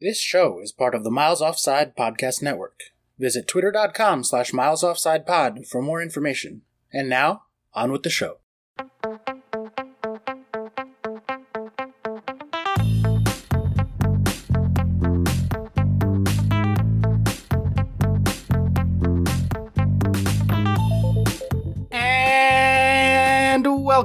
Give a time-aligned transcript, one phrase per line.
[0.00, 2.84] This show is part of the Miles Offside Podcast Network.
[3.18, 6.62] Visit twitter.com slash milesoffsidepod for more information.
[6.90, 7.42] And now,
[7.74, 8.38] on with the show.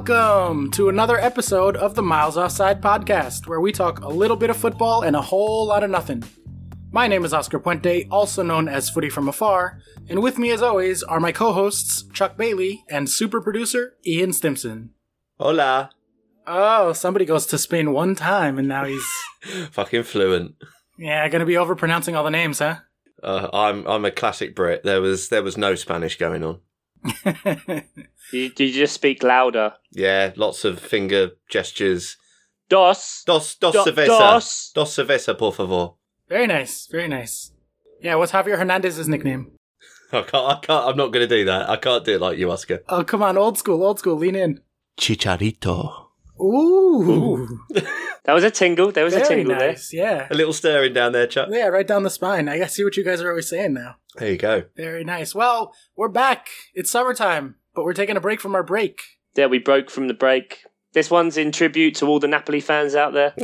[0.08, 4.50] Welcome to another episode of the Miles Offside Podcast, where we talk a little bit
[4.50, 6.22] of football and a whole lot of nothing.
[6.92, 10.62] My name is Oscar Puente, also known as Footy from Afar, and with me as
[10.62, 14.90] always are my co-hosts Chuck Bailey and super producer Ian Stimson.
[15.40, 15.90] Hola.
[16.46, 19.04] Oh, somebody goes to Spain one time and now he's
[19.72, 20.54] Fucking fluent.
[20.96, 22.76] yeah, gonna be overpronouncing all the names, huh?
[23.24, 24.84] Uh, I'm I'm a classic Brit.
[24.84, 26.60] There was there was no Spanish going on.
[28.32, 29.74] You, you just speak louder.
[29.92, 32.16] Yeah, lots of finger gestures.
[32.68, 33.22] Dos.
[33.24, 34.06] Dos dos Do- cerveza.
[34.08, 34.72] dos.
[34.74, 35.94] Dos cerveza, por favor.
[36.28, 37.52] very nice, very nice.
[38.02, 39.52] Yeah, what's Javier Hernandez's nickname?
[40.12, 40.34] I can't.
[40.34, 40.88] I can't.
[40.88, 41.68] I'm not going to do that.
[41.70, 42.80] I can't do it like you, Oscar.
[42.88, 44.60] Oh, come on, old school, old school, lean in.
[44.98, 46.05] Chicharito.
[46.40, 47.46] Ooh,
[48.24, 48.90] That was a tingle.
[48.92, 49.92] There was a tingle nice.
[49.92, 51.48] Yeah, A little stirring down there, Chuck.
[51.50, 52.48] yeah, right down the spine.
[52.48, 53.96] I see what you guys are always saying now.
[54.16, 54.64] There you go.
[54.76, 55.34] Very nice.
[55.34, 56.48] Well, we're back.
[56.74, 58.98] It's summertime, but we're taking a break from our break.
[59.34, 59.44] there.
[59.44, 60.58] There, we broke from the break.
[60.92, 63.34] This one's in tribute to all the Napoli fans out there.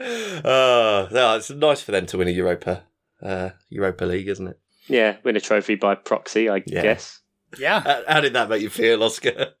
[0.00, 2.84] oh, no, it's nice for them to win a Europa,
[3.22, 4.58] uh, Europa League, isn't it?
[4.88, 6.82] Yeah, win a trophy by proxy, I Yeah.
[6.82, 7.20] guess.
[7.58, 9.52] Yeah, How, how did that make you feel, Oscar?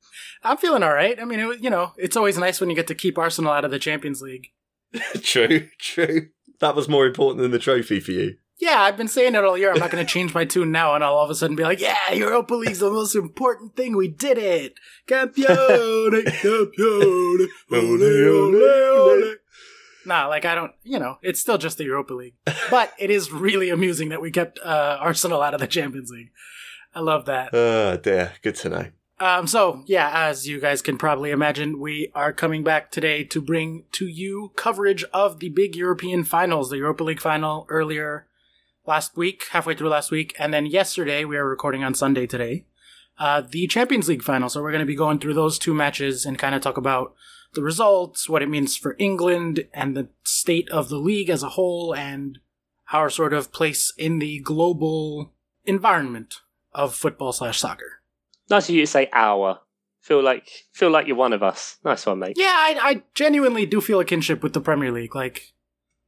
[0.42, 1.20] I'm feeling all right.
[1.20, 3.52] I mean, it, was- you know, it's always nice when you get to keep Arsenal
[3.52, 4.48] out of the Champions League.
[5.22, 6.28] true, true.
[6.60, 8.36] That was more important than the trophy for you.
[8.58, 9.70] Yeah, I've been saying it all year.
[9.70, 11.62] I'm not going to change my tune now, and I'll all of a sudden be
[11.62, 13.94] like, "Yeah, Europa League's the most important thing.
[13.94, 19.34] We did it, campione, campione, ole, ole, ole."
[20.06, 22.34] Nah, like I don't, you know, it's still just the Europa League,
[22.70, 26.30] but it is really amusing that we kept uh, Arsenal out of the Champions League.
[26.96, 27.50] I love that.
[27.52, 28.86] Oh dear, good to know.
[29.20, 33.42] Um, so yeah, as you guys can probably imagine, we are coming back today to
[33.42, 38.26] bring to you coverage of the big European finals, the Europa League final earlier
[38.86, 42.64] last week, halfway through last week, and then yesterday, we are recording on Sunday today,
[43.18, 44.48] uh, the Champions League final.
[44.48, 47.14] So we're going to be going through those two matches and kind of talk about
[47.52, 51.50] the results, what it means for England, and the state of the league as a
[51.50, 52.38] whole, and
[52.90, 55.34] our sort of place in the global
[55.66, 56.36] environment
[56.76, 58.02] of football slash soccer.
[58.48, 59.60] Nice of you to say our.
[60.00, 61.78] Feel like feel like you're one of us.
[61.84, 62.36] Nice one, mate.
[62.38, 65.16] Yeah, I, I genuinely do feel a kinship with the Premier League.
[65.16, 65.54] Like,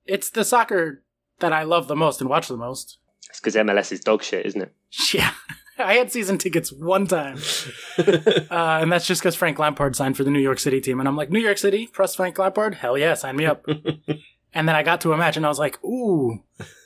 [0.07, 1.03] it's the soccer
[1.41, 2.99] that I love the most and watch the most.
[3.29, 4.73] It's because MLS is dog shit, isn't it?
[5.13, 5.33] Yeah.
[5.81, 7.39] I had season tickets one time.
[7.99, 10.99] uh, and that's just because Frank Lampard signed for the New York City team.
[10.99, 12.75] And I'm like, New York City, press Frank Lampard?
[12.75, 13.65] Hell yeah, sign me up.
[14.53, 16.43] and then I got to a match and I was like, ooh,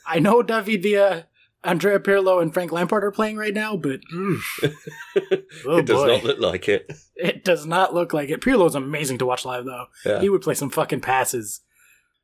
[0.07, 1.27] I know David Villa,
[1.65, 4.61] Andrea Pirlo, and Frank Lampard are playing right now, but oof.
[4.63, 4.75] Mm.
[5.67, 6.07] oh it does boy.
[6.09, 6.93] not look like it.
[7.15, 8.41] It does not look like it.
[8.41, 9.87] Pirlo's amazing to watch live, though.
[10.05, 10.21] Yeah.
[10.21, 11.61] He would play some fucking passes.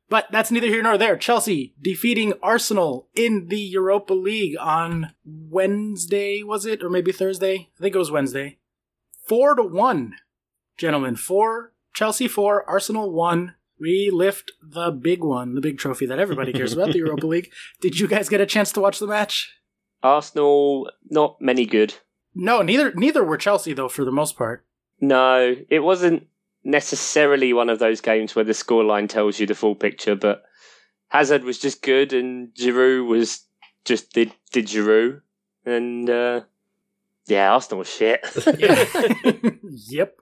[0.09, 1.15] But that's neither here nor there.
[1.15, 6.83] Chelsea defeating Arsenal in the Europa League on Wednesday, was it?
[6.83, 7.69] Or maybe Thursday?
[7.77, 8.57] I think it was Wednesday.
[9.27, 10.15] Four to one.
[10.77, 13.53] Gentlemen, four, Chelsea four, Arsenal one.
[13.79, 17.51] We lift the big one, the big trophy that everybody cares about, the Europa League.
[17.81, 19.53] Did you guys get a chance to watch the match?
[20.03, 21.95] Arsenal, not many good.
[22.35, 24.65] No, neither neither were Chelsea though for the most part.
[25.01, 26.27] No, it wasn't
[26.63, 30.43] necessarily one of those games where the scoreline tells you the full picture, but
[31.07, 33.43] Hazard was just good and Giroud was
[33.85, 35.21] just did did Giroud.
[35.65, 36.41] And uh
[37.27, 38.25] yeah, Arsenal was shit.
[39.89, 40.15] Yep.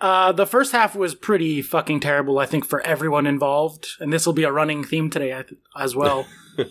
[0.00, 4.24] Uh, the first half was pretty fucking terrible, I think, for everyone involved, and this
[4.24, 5.44] will be a running theme today
[5.78, 6.26] as well.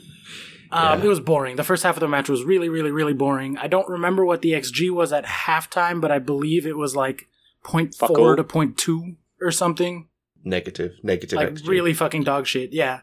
[0.71, 1.55] Um, It was boring.
[1.55, 3.57] The first half of the match was really, really, really boring.
[3.57, 7.27] I don't remember what the XG was at halftime, but I believe it was like
[7.63, 7.73] Fuck
[8.11, 8.35] 0.4 all.
[8.35, 10.09] to 0.2 or something.
[10.43, 11.37] Negative, negative.
[11.37, 11.67] like XG.
[11.67, 12.71] really fucking dog shit.
[12.71, 13.01] Yeah.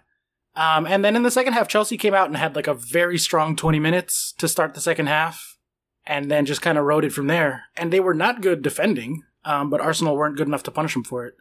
[0.55, 3.19] Um, and then in the second half, Chelsea came out and had like a very
[3.19, 5.59] strong 20 minutes to start the second half,
[6.07, 7.65] and then just kind of rode it from there.
[7.77, 11.05] And they were not good defending, um, but Arsenal weren't good enough to punish him
[11.05, 11.37] for it.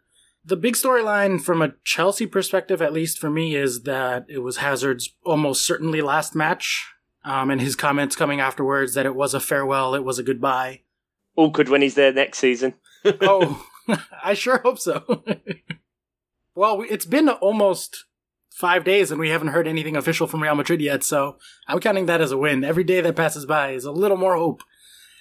[0.46, 4.57] The big storyline from a Chelsea perspective, at least for me, is that it was
[4.57, 6.86] Hazard's almost certainly last match,
[7.24, 10.81] um, and his comments coming afterwards that it was a farewell, it was a goodbye.
[11.36, 12.75] Awkward when he's there next season.
[13.22, 13.66] oh,
[14.24, 15.24] I sure hope so.
[16.56, 18.06] well, it's been almost
[18.52, 21.38] five days and we haven't heard anything official from Real Madrid yet, so
[21.68, 22.63] I'm counting that as a win.
[22.63, 24.62] Every day that passes by is a little more hope.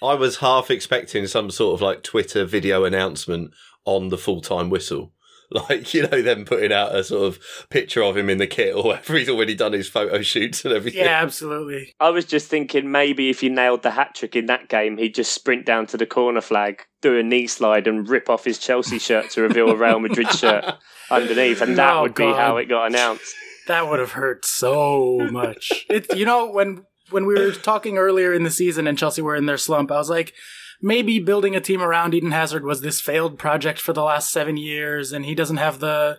[0.02, 3.52] I was half expecting some sort of like Twitter video announcement
[3.85, 5.12] on the full time whistle.
[5.50, 7.38] Like, you know, them putting out a sort of
[7.69, 9.14] picture of him in the kit or whatever.
[9.19, 11.05] He's already done his photo shoots and everything.
[11.05, 11.94] Yeah, absolutely.
[12.00, 15.14] I was just thinking maybe if he nailed the hat trick in that game, he'd
[15.14, 18.58] just sprint down to the corner flag, do a knee slide, and rip off his
[18.58, 20.64] Chelsea shirt to reveal a Real Madrid shirt
[21.11, 23.32] underneath, and that Oh, would be how it got announced.
[23.69, 25.87] That would have hurt so much.
[25.88, 29.37] It, you know, when when we were talking earlier in the season and Chelsea were
[29.37, 30.34] in their slump, I was like,
[30.82, 34.56] maybe building a team around Eden Hazard was this failed project for the last seven
[34.56, 36.19] years, and he doesn't have the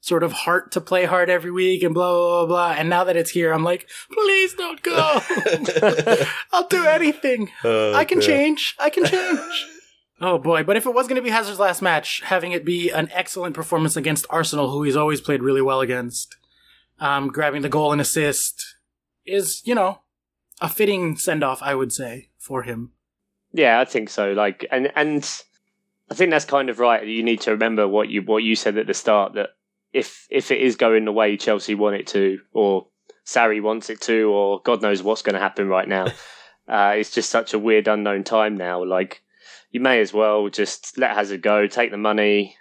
[0.00, 2.74] sort of heart to play hard every week and blah blah blah blah.
[2.78, 4.94] And now that it's here, I'm like, please don't go.
[6.52, 7.50] I'll do anything.
[7.64, 8.76] Oh, I can change.
[8.78, 9.66] I can change.
[10.20, 10.62] oh boy!
[10.62, 13.56] But if it was going to be Hazard's last match, having it be an excellent
[13.56, 16.36] performance against Arsenal, who he's always played really well against,
[17.00, 18.76] um, grabbing the goal and assist
[19.26, 20.02] is, you know,
[20.60, 22.92] a fitting send off, I would say, for him.
[23.52, 24.32] Yeah, I think so.
[24.32, 25.28] Like, and and
[26.10, 27.06] I think that's kind of right.
[27.06, 29.50] You need to remember what you what you said at the start that
[29.92, 32.88] if if it is going the way Chelsea want it to, or
[33.24, 36.06] Sarri wants it to, or God knows what's going to happen right now,
[36.68, 38.84] uh, it's just such a weird unknown time now.
[38.84, 39.22] Like,
[39.70, 42.56] you may as well just let Hazard go, take the money,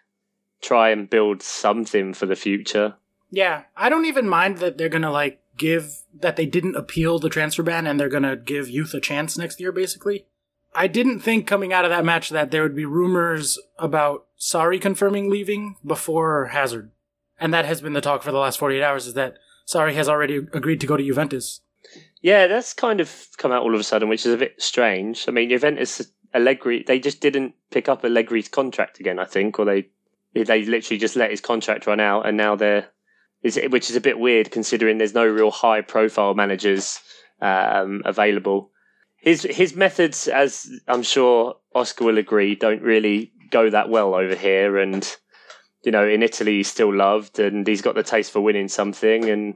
[0.62, 2.96] try and build something for the future.
[3.32, 7.30] Yeah, I don't even mind that they're gonna like give that they didn't appeal the
[7.30, 9.72] transfer ban and they're gonna give youth a chance next year.
[9.72, 10.26] Basically,
[10.74, 14.82] I didn't think coming out of that match that there would be rumors about Sarri
[14.82, 16.92] confirming leaving before Hazard,
[17.40, 19.08] and that has been the talk for the last forty eight hours.
[19.08, 19.38] Is that
[19.68, 21.62] Sarri has already agreed to go to Juventus.
[22.22, 25.26] Yeah, that's kind of come out all of a sudden, which is a bit strange.
[25.28, 26.02] I mean, Juventus
[26.34, 29.90] Allegri, they just didn't pick up Allegri's contract again, I think, or they
[30.34, 32.90] they literally just let his contract run out, and now they're,
[33.46, 37.00] is which is a bit weird considering there's no real high profile managers
[37.42, 38.72] um, available.
[39.18, 44.36] His his methods, as I'm sure Oscar will agree, don't really go that well over
[44.36, 45.16] here, and
[45.84, 49.30] you know, in Italy he's still loved, and he's got the taste for winning something,
[49.30, 49.54] and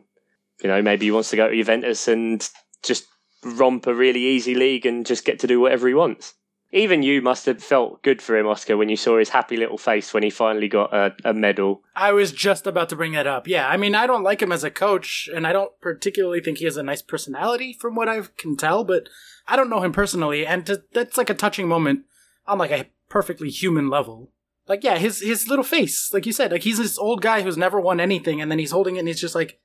[0.61, 2.47] you know, maybe he wants to go to Juventus and
[2.83, 3.05] just
[3.43, 6.35] romp a really easy league and just get to do whatever he wants.
[6.71, 9.77] Even you must have felt good for him, Oscar, when you saw his happy little
[9.77, 11.81] face when he finally got a, a medal.
[11.95, 13.47] I was just about to bring that up.
[13.47, 16.59] Yeah, I mean, I don't like him as a coach, and I don't particularly think
[16.59, 18.83] he has a nice personality, from what I can tell.
[18.83, 19.09] But
[19.47, 22.01] I don't know him personally, and to, that's like a touching moment
[22.45, 24.31] on like a perfectly human level.
[24.67, 27.57] Like, yeah, his his little face, like you said, like he's this old guy who's
[27.57, 29.59] never won anything, and then he's holding it, and he's just like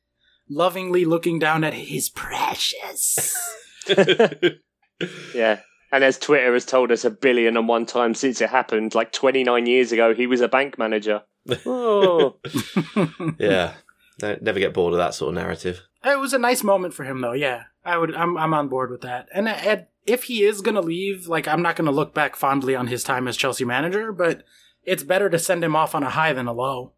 [0.48, 3.36] lovingly looking down at his precious.
[5.34, 5.60] Yeah.
[5.94, 9.12] And as Twitter has told us a billion and one times since it happened, like
[9.12, 11.22] 29 years ago, he was a bank manager.
[11.64, 12.36] Oh.
[13.38, 13.74] yeah.
[14.20, 15.82] No, never get bored of that sort of narrative.
[16.04, 17.32] It was a nice moment for him, though.
[17.32, 18.12] Yeah, I would.
[18.12, 19.28] I'm I'm on board with that.
[19.32, 22.74] And, uh, and if he is gonna leave, like I'm not gonna look back fondly
[22.74, 24.42] on his time as Chelsea manager, but
[24.84, 26.94] it's better to send him off on a high than a low.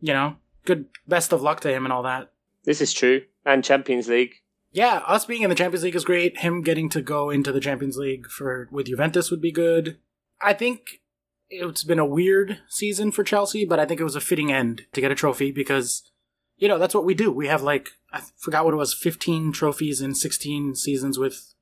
[0.00, 0.36] You know,
[0.66, 0.86] good.
[1.08, 2.32] Best of luck to him and all that.
[2.64, 3.22] this is true.
[3.46, 4.42] And Champions League.
[4.74, 6.38] Yeah, us being in the Champions League is great.
[6.38, 9.98] Him getting to go into the Champions League for with Juventus would be good.
[10.42, 11.00] I think
[11.48, 14.86] it's been a weird season for Chelsea, but I think it was a fitting end
[14.92, 16.10] to get a trophy because
[16.56, 17.30] you know that's what we do.
[17.30, 21.54] We have like I forgot what it was, fifteen trophies in sixteen seasons with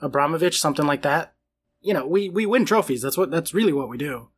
[0.00, 1.34] Abramovich, something like that.
[1.80, 3.02] You know, we we win trophies.
[3.02, 4.28] That's what that's really what we do.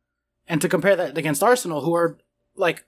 [0.47, 2.17] And to compare that against Arsenal, who are
[2.55, 2.85] like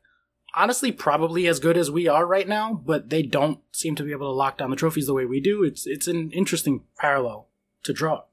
[0.57, 4.12] honestly probably as good as we are right now, but they don't seem to be
[4.12, 5.64] able to lock down the trophies the way we do.
[5.64, 7.47] It's it's an interesting parallel
[7.83, 8.23] to draw.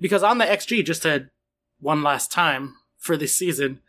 [0.00, 1.30] Because on the XG, just to
[1.80, 3.80] one last time for this season,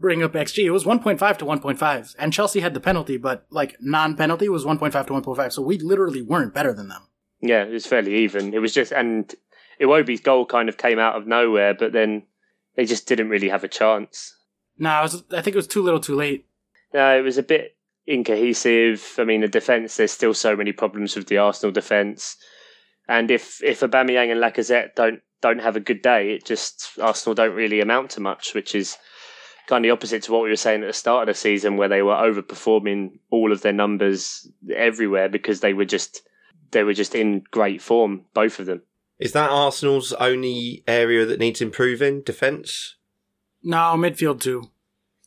[0.00, 2.14] bring up XG, it was 1.5 to 1.5.
[2.18, 5.52] And Chelsea had the penalty, but like non penalty was 1.5 to 1.5.
[5.52, 7.08] So we literally weren't better than them.
[7.40, 8.54] Yeah, it was fairly even.
[8.54, 9.32] It was just, and
[9.80, 12.22] Iwobi's goal kind of came out of nowhere, but then
[12.76, 14.34] they just didn't really have a chance.
[14.78, 16.46] No, I, I think it was too little too late.
[16.94, 19.14] No, it was a bit incohesive.
[19.18, 22.36] I mean, the defence, there's still so many problems with the Arsenal defence.
[23.08, 27.34] And if, if Aubameyang and Lacazette don't, don't have a good day, it just, Arsenal
[27.34, 28.96] don't really amount to much, which is
[29.66, 31.76] kind of the opposite to what we were saying at the start of the season,
[31.76, 36.22] where they were overperforming all of their numbers everywhere because they were just,
[36.70, 38.82] they were just in great form, both of them.
[39.18, 42.22] Is that Arsenal's only area that needs improving?
[42.22, 42.96] Defence?
[43.62, 44.70] No, midfield too.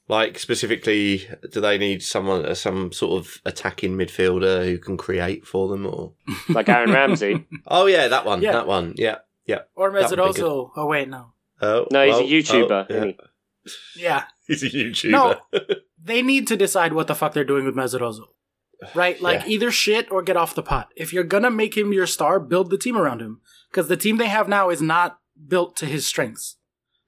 [0.09, 5.45] Like specifically, do they need someone, uh, some sort of attacking midfielder who can create
[5.45, 5.85] for them?
[5.85, 6.13] Or
[6.49, 7.45] Like Aaron Ramsey.
[7.67, 8.53] oh yeah, that one, Yeah.
[8.53, 9.61] that one, yeah, yeah.
[9.75, 11.33] Or That would be Mesut Oh, wait, no.
[11.61, 12.23] Oh No, he's oh, a
[12.67, 12.87] YouTuber.
[12.89, 13.05] oh, yeah.
[13.05, 14.01] he?
[14.01, 14.23] Yeah.
[14.47, 15.09] He's a YouTuber.
[15.11, 15.35] No.
[16.01, 18.27] they need to decide what the fuck they're doing with Mesut Ozil.
[18.95, 19.21] Right?
[19.21, 19.47] Like, Yeah.
[19.47, 20.87] either shit or get off the pot.
[20.95, 23.41] If you're gonna make him your star, build the team around him.
[23.69, 26.55] Because the team they have now is not built to his strengths.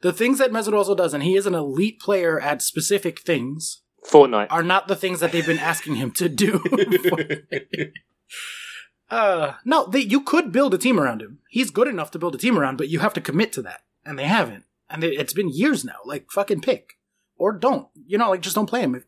[0.01, 4.47] The things that Ozil does, and he is an elite player at specific things, Fortnite.
[4.49, 6.63] are not the things that they've been asking him to do.
[9.09, 11.39] uh, no, they, you could build a team around him.
[11.49, 13.81] He's good enough to build a team around, but you have to commit to that,
[14.05, 14.63] and they haven't.
[14.89, 15.97] And they, it's been years now.
[16.05, 16.93] Like fucking pick
[17.37, 17.87] or don't.
[18.07, 19.03] You know, like just don't play him.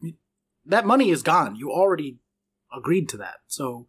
[0.66, 1.56] That money is gone.
[1.56, 2.20] You already
[2.76, 3.88] agreed to that, so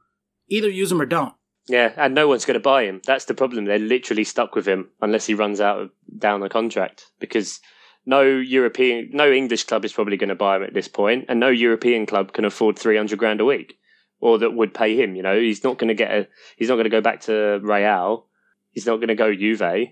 [0.49, 1.35] either use him or don't.
[1.69, 3.01] Yeah, and no one's going to buy him.
[3.07, 3.65] That's the problem.
[3.67, 7.61] They're literally stuck with him unless he runs out of, down the contract because
[8.05, 11.39] no European, no English club is probably going to buy him at this point, and
[11.39, 13.79] no European club can afford three hundred grand a week
[14.23, 15.15] or that would pay him.
[15.15, 16.29] You know, he's not going to get a.
[16.57, 18.27] He's not going to go back to Real.
[18.71, 19.91] He's not going to go Juve.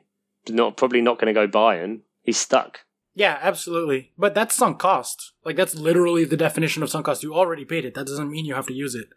[0.49, 2.00] Not probably not going to go Bayern.
[2.23, 2.81] He's stuck.
[3.15, 4.12] Yeah, absolutely.
[4.17, 5.33] But that's sunk cost.
[5.45, 7.23] Like that's literally the definition of sunk cost.
[7.23, 7.95] You already paid it.
[7.95, 9.09] That doesn't mean you have to use it.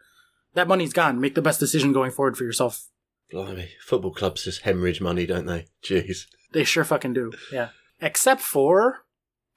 [0.53, 1.19] That money's gone.
[1.19, 2.87] Make the best decision going forward for yourself.
[3.31, 5.65] Blimey, football clubs just hemorrhage money, don't they?
[5.83, 6.27] Jeez.
[6.51, 7.31] They sure fucking do.
[7.51, 7.69] Yeah.
[7.99, 9.05] Except for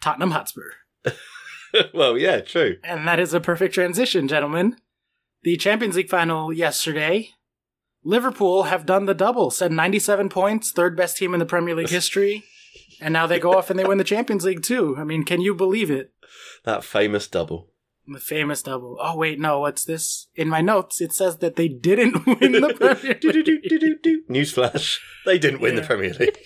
[0.01, 0.71] Tottenham Hotspur.
[1.95, 2.79] well, yeah, true.
[2.83, 4.77] And that is a perfect transition, gentlemen.
[5.43, 7.31] The Champions League final yesterday.
[8.03, 11.89] Liverpool have done the double, said 97 points, third best team in the Premier League
[11.91, 12.45] history.
[13.01, 14.97] And now they go off and they win the Champions League too.
[14.97, 16.13] I mean, can you believe it?
[16.65, 17.69] That famous double.
[18.09, 18.97] The famous double.
[19.01, 20.29] Oh wait, no, what's this?
[20.37, 24.27] In my notes, it says that they didn't win the Premier League.
[24.29, 24.99] Newsflash.
[25.25, 26.39] They didn't win the Premier League.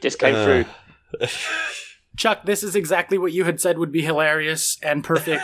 [0.00, 1.28] Just came Uh, through.
[2.16, 5.42] Chuck, this is exactly what you had said would be hilarious and perfect.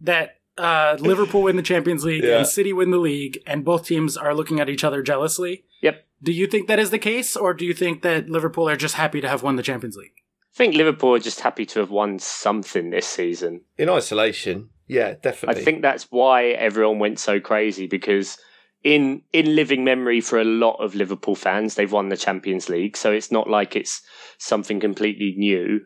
[0.00, 2.38] that uh, Liverpool win the Champions League Yeah.
[2.38, 5.64] and City win the league, and both teams are looking at each other jealously.
[5.82, 6.04] Yep.
[6.20, 8.96] Do you think that is the case, or do you think that Liverpool are just
[8.96, 10.14] happy to have won the Champions League?
[10.58, 13.60] I think Liverpool are just happy to have won something this season.
[13.76, 15.62] In isolation, yeah, definitely.
[15.62, 18.36] I think that's why everyone went so crazy because
[18.82, 22.96] in in living memory for a lot of Liverpool fans, they've won the Champions League,
[22.96, 24.02] so it's not like it's
[24.38, 25.80] something completely new.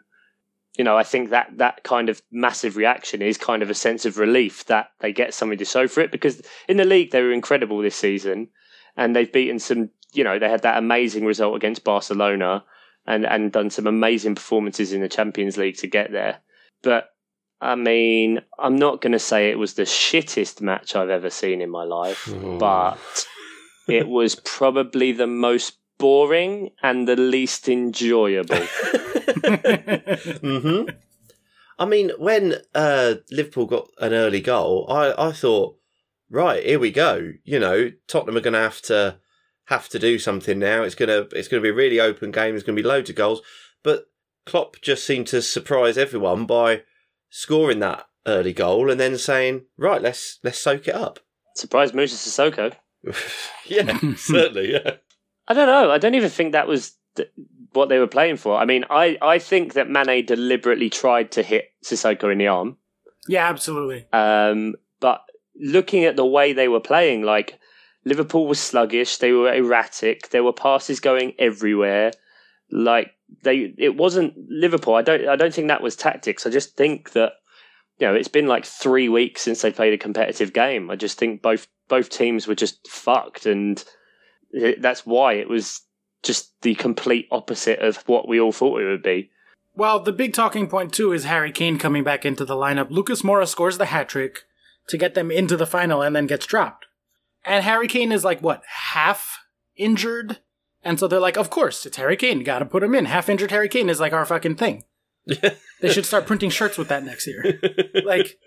[0.79, 4.07] You know, I think that that kind of massive reaction is kind of a sense
[4.07, 7.21] of relief that they get something to show for it because in the league they
[7.21, 8.49] were incredible this season
[8.97, 12.65] and they've beaten some, you know, they had that amazing result against Barcelona
[13.07, 16.39] and and done some amazing performances in the Champions League to get there.
[16.83, 17.11] But
[17.61, 21.61] I mean, I'm not going to say it was the shittest match I've ever seen
[21.61, 22.59] in my life, Ooh.
[22.59, 22.99] but
[23.89, 28.57] it was probably the most boring and the least enjoyable.
[30.41, 30.83] hmm
[31.79, 35.79] I mean, when uh, Liverpool got an early goal, I, I thought,
[36.31, 37.33] right, here we go.
[37.45, 39.19] You know, Tottenham are going to have to
[39.67, 40.83] have to do something now.
[40.83, 42.53] It's gonna it's gonna be a really open game.
[42.53, 43.43] There's going to be loads of goals.
[43.83, 44.09] But
[44.47, 46.83] Klopp just seemed to surprise everyone by
[47.31, 51.21] scoring that early goal and then saying, right, let's let's soak it up.
[51.57, 52.73] Surprised Musa Sissoko.
[53.67, 54.73] yeah, certainly.
[54.73, 54.97] Yeah.
[55.49, 55.91] I don't know.
[55.91, 57.31] I don't even think that was th-
[57.73, 58.57] what they were playing for.
[58.57, 62.77] I mean, I, I think that Mane deliberately tried to hit Sissoko in the arm.
[63.27, 64.07] yeah, absolutely.
[64.13, 65.25] Um, but
[65.61, 67.59] looking at the way they were playing, like
[68.05, 72.13] Liverpool was sluggish, they were erratic, there were passes going everywhere.
[72.71, 74.95] Like they, it wasn't Liverpool.
[74.95, 76.47] I don't, I don't think that was tactics.
[76.47, 77.33] I just think that
[77.99, 80.91] you know it's been like three weeks since they played a competitive game.
[80.91, 83.83] I just think both both teams were just fucked, and
[84.51, 85.83] it, that's why it was
[86.23, 89.31] just the complete opposite of what we all thought it would be.
[89.75, 92.91] Well, the big talking point too is Harry Kane coming back into the lineup.
[92.91, 94.45] Lucas Moura scores the hat trick
[94.89, 96.87] to get them into the final and then gets dropped.
[97.45, 99.39] And Harry Kane is like what half
[99.77, 100.39] injured,
[100.83, 102.45] and so they're like, of course it's Harry Kane.
[102.45, 103.07] Got to put him in.
[103.07, 104.85] Half injured Harry Kane is like our fucking thing.
[105.81, 107.59] They should start printing shirts with that next year.
[108.05, 108.39] Like,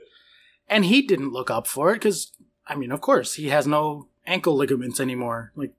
[0.70, 2.32] and he didn't look up for it because,
[2.66, 5.52] I mean, of course he has no ankle ligaments anymore.
[5.54, 5.74] Like,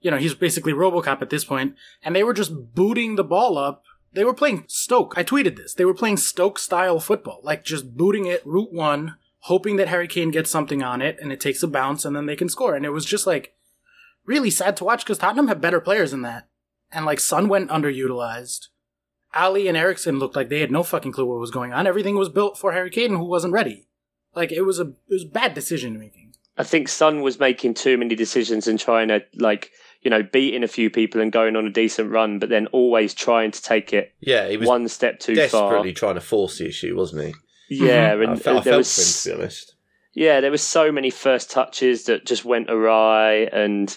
[0.00, 3.58] you know, he's basically RoboCop at this point, and they were just booting the ball
[3.58, 5.14] up they were playing Stoke.
[5.16, 5.74] I tweeted this.
[5.74, 10.06] They were playing Stoke style football, like just booting it route one, hoping that Harry
[10.06, 12.74] Kane gets something on it and it takes a bounce and then they can score.
[12.74, 13.54] And it was just like
[14.24, 16.48] really sad to watch because Tottenham have better players than that.
[16.92, 18.68] And like Son went underutilized.
[19.34, 21.86] Alli and Eriksen looked like they had no fucking clue what was going on.
[21.86, 23.88] Everything was built for Harry Kane who wasn't ready.
[24.34, 26.34] Like it was a it was bad decision making.
[26.56, 29.70] I think Son was making too many decisions and trying to like
[30.02, 33.12] you know beating a few people and going on a decent run, but then always
[33.12, 35.70] trying to take it Yeah, he was one step too desperately far.
[35.70, 37.34] Desperately trying to force the issue, wasn't he?
[37.68, 38.22] Yeah, Mhm.
[38.24, 39.74] and I, felt, I there felt was him, to be honest.
[40.14, 43.96] yeah, there was so many first touches that just went awry, and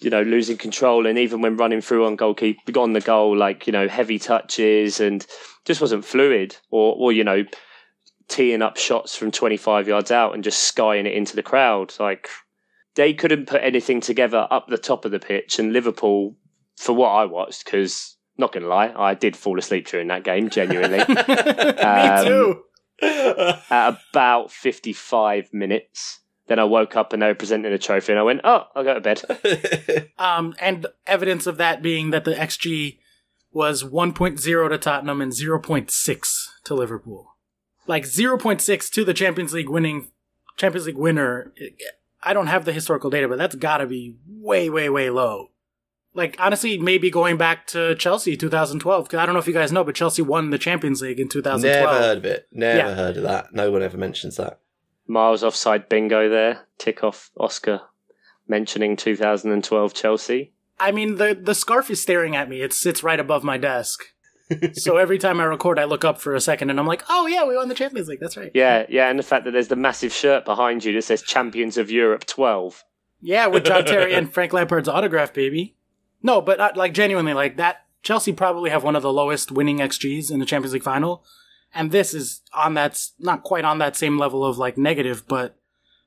[0.00, 3.66] you know losing control, and even when running through on goalkeeper on the goal, like
[3.66, 5.26] you know heavy touches and
[5.64, 7.44] just wasn't fluid, or or you know
[8.28, 11.94] teeing up shots from twenty five yards out and just skying it into the crowd,
[12.00, 12.28] like.
[12.96, 16.34] They couldn't put anything together up the top of the pitch, and Liverpool,
[16.78, 20.48] for what I watched, because Not gonna lie, I did fall asleep during that game.
[20.48, 22.62] Genuinely, Me Um, too.
[23.02, 26.20] At about fifty-five minutes.
[26.48, 28.84] Then I woke up and they were presenting a trophy, and I went, "Oh, I'll
[28.84, 32.96] go to bed." Um, and evidence of that being that the XG
[33.52, 37.36] was 1.0 to Tottenham and 0.6 to Liverpool.
[37.86, 40.10] Like 0.6 to the Champions League winning
[40.56, 41.52] Champions League winner.
[42.22, 45.50] I don't have the historical data, but that's got to be way, way, way low.
[46.16, 49.04] Like honestly, maybe going back to Chelsea 2012.
[49.04, 51.28] Because I don't know if you guys know, but Chelsea won the Champions League in
[51.28, 51.62] 2012.
[51.62, 52.48] Never heard of it.
[52.52, 52.94] Never Yeah.
[52.94, 53.52] heard of that.
[53.52, 54.58] No one ever mentions that.
[55.06, 56.66] Miles offside bingo there.
[56.78, 57.82] Tick off Oscar
[58.48, 60.52] mentioning 2012 Chelsea.
[60.78, 62.60] I mean, the the scarf is staring at me.
[62.62, 64.02] It sits right above my desk.
[64.74, 67.26] so every time I record, I look up for a second, and I'm like, "Oh
[67.26, 68.20] yeah, we won the Champions League.
[68.20, 71.02] That's right." Yeah, yeah, and the fact that there's the massive shirt behind you that
[71.02, 72.84] says Champions of Europe 12.
[73.22, 75.76] Yeah, with John Terry and Frank Lampard's autograph, baby.
[76.22, 77.82] No, but uh, like genuinely, like that.
[78.02, 81.24] Chelsea probably have one of the lowest winning XGs in the Champions League final,
[81.74, 85.56] and this is on that not quite on that same level of like negative, but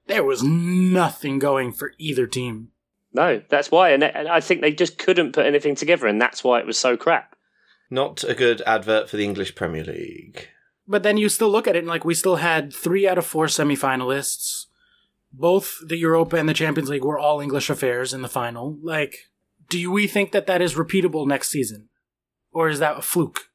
[0.08, 2.70] there was nothing going for either team.
[3.14, 6.44] No, that's why, and and I think they just couldn't put anything together, and that's
[6.44, 7.36] why it was so crap.
[7.90, 10.48] Not a good advert for the English Premier League.
[10.88, 13.26] But then you still look at it and like we still had three out of
[13.26, 14.66] four semifinalists.
[15.32, 18.78] Both the Europa and the Champions League were all English affairs in the final.
[18.82, 19.30] Like,
[19.70, 21.90] do we think that that is repeatable next season,
[22.52, 23.50] or is that a fluke?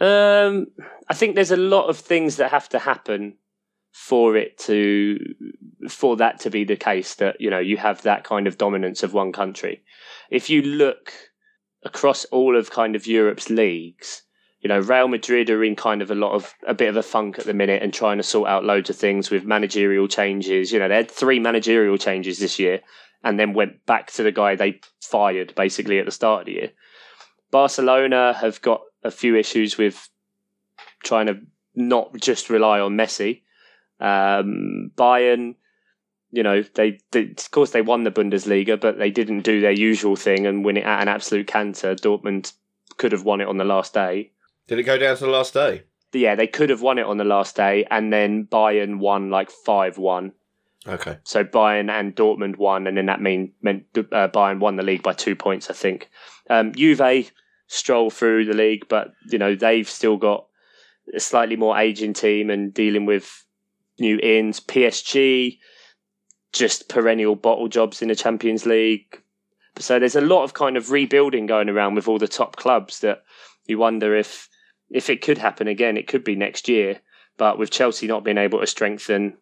[0.00, 0.68] Um,
[1.08, 3.36] I think there's a lot of things that have to happen
[3.92, 5.18] for it to
[5.88, 9.02] for that to be the case that you know you have that kind of dominance
[9.02, 9.82] of one country.
[10.30, 11.12] If you look
[11.84, 14.22] across all of kind of Europe's leagues,
[14.60, 17.02] you know Real Madrid are in kind of a lot of a bit of a
[17.02, 20.72] funk at the minute and trying to sort out loads of things with managerial changes.
[20.72, 22.80] You know they had three managerial changes this year
[23.22, 26.52] and then went back to the guy they fired basically at the start of the
[26.52, 26.70] year.
[27.50, 30.08] Barcelona have got a few issues with
[31.02, 31.40] trying to
[31.74, 33.42] not just rely on Messi.
[34.00, 35.56] Um, Bayern,
[36.30, 39.72] you know, they, they of course they won the Bundesliga, but they didn't do their
[39.72, 41.94] usual thing and win it at an absolute canter.
[41.94, 42.52] Dortmund
[42.96, 44.30] could have won it on the last day.
[44.66, 45.84] Did it go down to the last day?
[46.12, 49.50] Yeah, they could have won it on the last day, and then Bayern won like
[49.50, 50.32] five one.
[50.86, 51.18] Okay.
[51.24, 55.02] So Bayern and Dortmund won, and then that mean meant uh, Bayern won the league
[55.02, 56.10] by two points, I think.
[56.48, 57.30] Um, Juve
[57.66, 60.46] stroll through the league, but you know they've still got
[61.14, 63.44] a slightly more aging team and dealing with
[63.98, 64.60] new ins.
[64.60, 65.58] PSG
[66.52, 69.22] just perennial bottle jobs in the Champions League.
[69.78, 73.00] So there's a lot of kind of rebuilding going around with all the top clubs
[73.00, 73.22] that
[73.66, 74.48] you wonder if
[74.90, 75.96] if it could happen again.
[75.96, 77.00] It could be next year,
[77.36, 79.36] but with Chelsea not being able to strengthen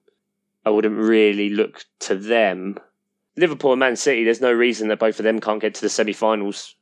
[0.68, 2.76] I wouldn't really look to them.
[3.38, 5.88] Liverpool and Man City, there's no reason that both of them can't get to the
[5.88, 6.74] semi-finals.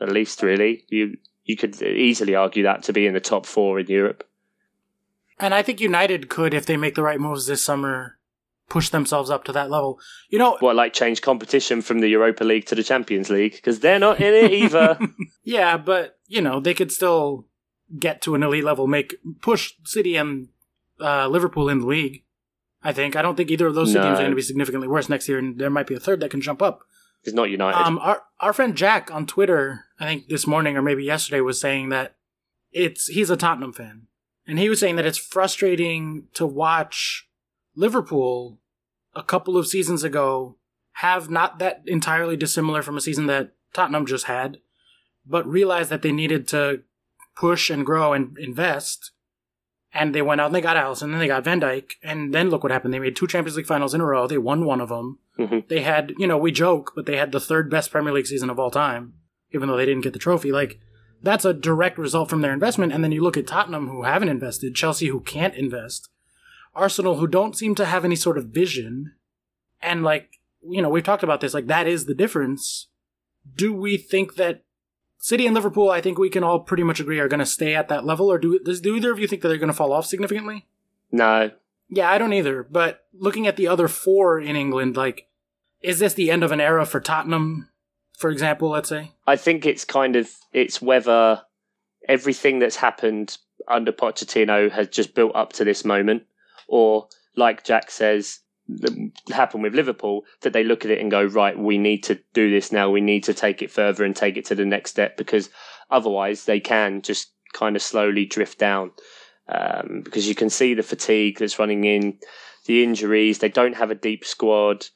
[0.00, 3.80] At least, really, you you could easily argue that to be in the top four
[3.80, 4.24] in Europe.
[5.40, 8.18] And I think United could, if they make the right moves this summer,
[8.68, 9.98] push themselves up to that level.
[10.28, 13.80] You know, What, like change competition from the Europa League to the Champions League because
[13.80, 14.98] they're not in it either.
[15.42, 17.46] yeah, but you know they could still
[17.98, 20.48] get to an elite level, make push City and
[21.00, 22.22] uh, Liverpool in the league.
[22.84, 23.14] I think.
[23.16, 24.04] I don't think either of those two No.
[24.04, 26.20] teams are going to be significantly worse next year, and there might be a third
[26.20, 26.80] that can jump up.
[27.24, 27.78] it's not United.
[27.80, 31.60] Um, our our friend Jack on Twitter, I think this morning or maybe yesterday, was
[31.60, 32.16] saying that
[32.72, 34.08] it's he's a Tottenham fan,
[34.46, 37.28] and he was saying that it's frustrating to watch
[37.76, 38.58] Liverpool
[39.14, 40.56] a couple of seasons ago
[40.96, 44.58] have not that entirely dissimilar from a season that Tottenham just had,
[45.24, 46.82] but realize that they needed to
[47.36, 49.12] push and grow and invest.
[49.94, 52.32] And they went out and they got Alisson, and then they got Van Dijk, and
[52.32, 52.94] then look what happened.
[52.94, 54.26] They made two Champions League finals in a row.
[54.26, 55.18] They won one of them.
[55.38, 55.68] Mhm.
[55.68, 58.48] They had, you know, we joke, but they had the third best Premier League season
[58.48, 59.14] of all time,
[59.52, 60.50] even though they didn't get the trophy.
[60.50, 60.80] Like,
[61.22, 62.92] that's a direct result from their investment.
[62.92, 66.08] And then you look at Tottenham, who haven't invested, Chelsea, who can't invest,
[66.74, 69.12] Arsenal, who don't seem to have any sort of vision.
[69.82, 72.88] And, like, you know, we've talked about this, like, that is the difference.
[73.54, 74.64] Do we think that
[75.22, 77.76] City and Liverpool, I think we can all pretty much agree, are going to stay
[77.76, 78.26] at that level?
[78.26, 80.66] Or do, does, do either of you think that they're going to fall off significantly?
[81.12, 81.52] no,
[81.88, 82.64] Yeah, I don't either.
[82.64, 85.28] But looking at the other four in England, like,
[85.80, 87.68] is this the end of an era for Tottenham,
[88.18, 89.12] for example, let's say?
[89.24, 91.42] I think it's kind of it's whether
[92.08, 96.24] everything that's happened under Pochettino has just built up to this moment,
[96.66, 97.06] or
[97.36, 101.58] like Jack says, that happened with Liverpool, that they look at it and go, right,
[101.58, 102.90] we need to do this now.
[102.90, 105.50] We need to take it further and take it to the next step because
[105.90, 108.92] otherwise they can just kind of slowly drift down.
[109.48, 112.18] Um, because you can see the fatigue that's running in,
[112.66, 113.38] the injuries.
[113.38, 114.86] They don't have a deep squad.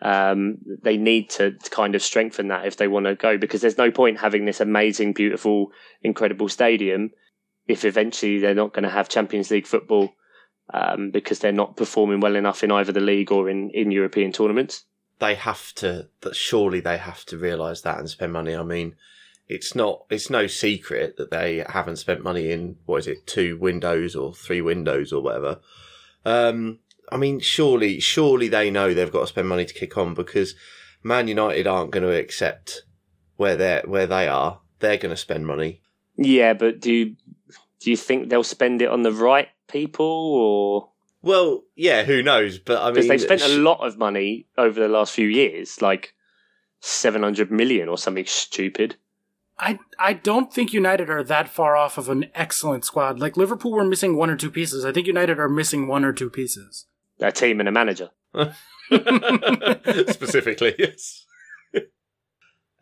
[0.00, 3.78] Um, they need to kind of strengthen that if they want to go because there's
[3.78, 5.70] no point having this amazing, beautiful,
[6.02, 7.10] incredible stadium
[7.68, 10.12] if eventually they're not going to have Champions League football
[10.72, 14.32] um, because they're not performing well enough in either the league or in, in European
[14.32, 14.84] tournaments.
[15.18, 18.56] They have to, that surely they have to realise that and spend money.
[18.56, 18.96] I mean,
[19.48, 23.58] it's not, it's no secret that they haven't spent money in, what is it, two
[23.58, 25.60] windows or three windows or whatever.
[26.24, 26.78] Um,
[27.10, 30.54] I mean, surely, surely they know they've got to spend money to kick on because
[31.02, 32.82] Man United aren't going to accept
[33.36, 34.60] where they're, where they are.
[34.78, 35.82] They're going to spend money.
[36.16, 37.16] Yeah, but do you,
[37.80, 40.88] do you think they'll spend it on the right people or?
[41.22, 42.58] Well, yeah, who knows?
[42.58, 45.80] But I mean, they've spent sh- a lot of money over the last few years,
[45.80, 46.14] like
[46.80, 48.96] seven hundred million or something stupid.
[49.58, 53.20] I I don't think United are that far off of an excellent squad.
[53.20, 54.84] Like Liverpool were missing one or two pieces.
[54.84, 56.86] I think United are missing one or two pieces.
[57.20, 58.10] A team and a manager.
[60.10, 61.26] specifically, yes.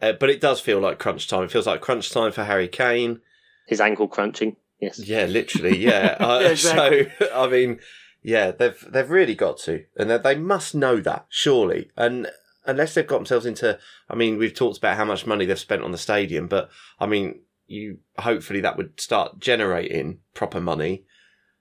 [0.03, 1.43] Uh, but it does feel like crunch time.
[1.43, 3.21] It feels like crunch time for Harry Kane.
[3.67, 4.57] His ankle crunching.
[4.81, 4.99] Yes.
[4.99, 5.79] Yeah, literally.
[5.79, 6.17] Yeah.
[6.21, 7.13] Uh, Yeah, exactly.
[7.19, 7.81] So I mean,
[8.23, 11.91] yeah, they've they've really got to, and they, they must know that surely.
[11.97, 12.29] And
[12.67, 15.83] unless they've got themselves into, I mean, we've talked about how much money they've spent
[15.83, 21.05] on the stadium, but I mean, you hopefully that would start generating proper money.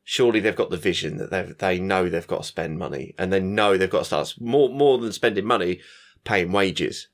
[0.03, 3.31] Surely they've got the vision that they they know they've got to spend money, and
[3.31, 5.79] they know they've got to start more more than spending money,
[6.23, 7.07] paying wages.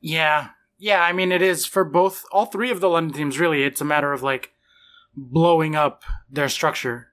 [0.00, 0.48] Yeah.
[0.78, 3.62] Yeah, I mean it is for both all three of the London teams really.
[3.62, 4.52] It's a matter of like
[5.14, 7.12] blowing up their structure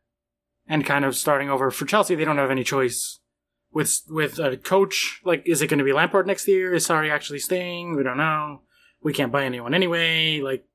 [0.68, 1.72] and kind of starting over.
[1.72, 3.20] For Chelsea, they don't have any choice.
[3.72, 6.74] With with a coach, like is it going to be Lampard next year?
[6.74, 7.96] Is Sarri actually staying?
[7.96, 8.62] We don't know.
[9.04, 10.42] We can't buy anyone anyway.
[10.42, 10.66] Like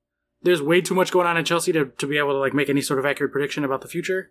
[0.42, 2.68] there's way too much going on at Chelsea to, to be able to like make
[2.68, 4.30] any sort of accurate prediction about the future.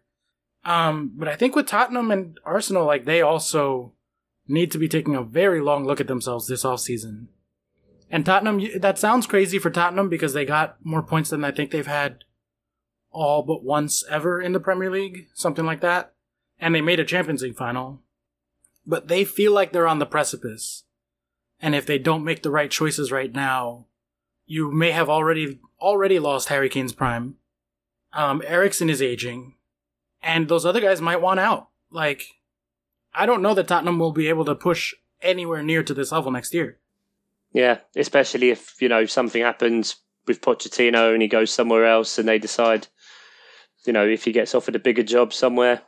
[0.64, 3.94] Um, but I think with Tottenham and Arsenal, like they also
[4.48, 7.28] need to be taking a very long look at themselves this offseason.
[8.10, 11.72] And Tottenham, that sounds crazy for Tottenham because they got more points than I think
[11.72, 12.24] they've had
[13.14, 16.14] all but once ever in the Premier League, something like that.
[16.60, 18.02] And they made a Champions League final.
[18.86, 20.84] But they feel like they're on the precipice.
[21.62, 23.86] And if they don't make the right choices right now,
[24.46, 27.36] you may have already already lost Harry Kane's prime.
[28.12, 29.56] Um, Eriksen is aging,
[30.22, 31.70] and those other guys might want out.
[31.90, 32.24] Like,
[33.14, 36.32] I don't know that Tottenham will be able to push anywhere near to this level
[36.32, 36.80] next year.
[37.54, 39.96] Yeah, especially if you know something happens
[40.28, 42.88] with Pochettino and he goes somewhere else, and they decide,
[43.86, 45.82] you know, if he gets offered a bigger job somewhere,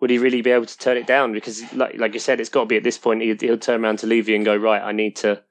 [0.00, 1.32] would he really be able to turn it down?
[1.32, 3.84] Because, like like you said, it's got to be at this point he, he'll turn
[3.84, 5.42] around to Levy and go, right, I need to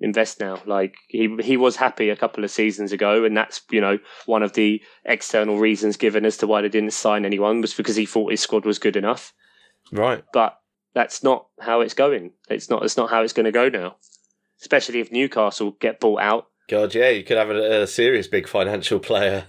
[0.00, 0.60] invest now.
[0.66, 4.42] Like he he was happy a couple of seasons ago, and that's you know one
[4.42, 8.06] of the external reasons given as to why they didn't sign anyone was because he
[8.06, 9.32] thought his squad was good enough.
[9.92, 10.24] Right.
[10.32, 10.58] But
[10.94, 12.32] that's not how it's going.
[12.48, 12.82] It's not.
[12.84, 13.96] It's not how it's going to go now.
[14.60, 16.46] Especially if Newcastle get bought out.
[16.68, 19.46] God, yeah, you could have a, a serious big financial player.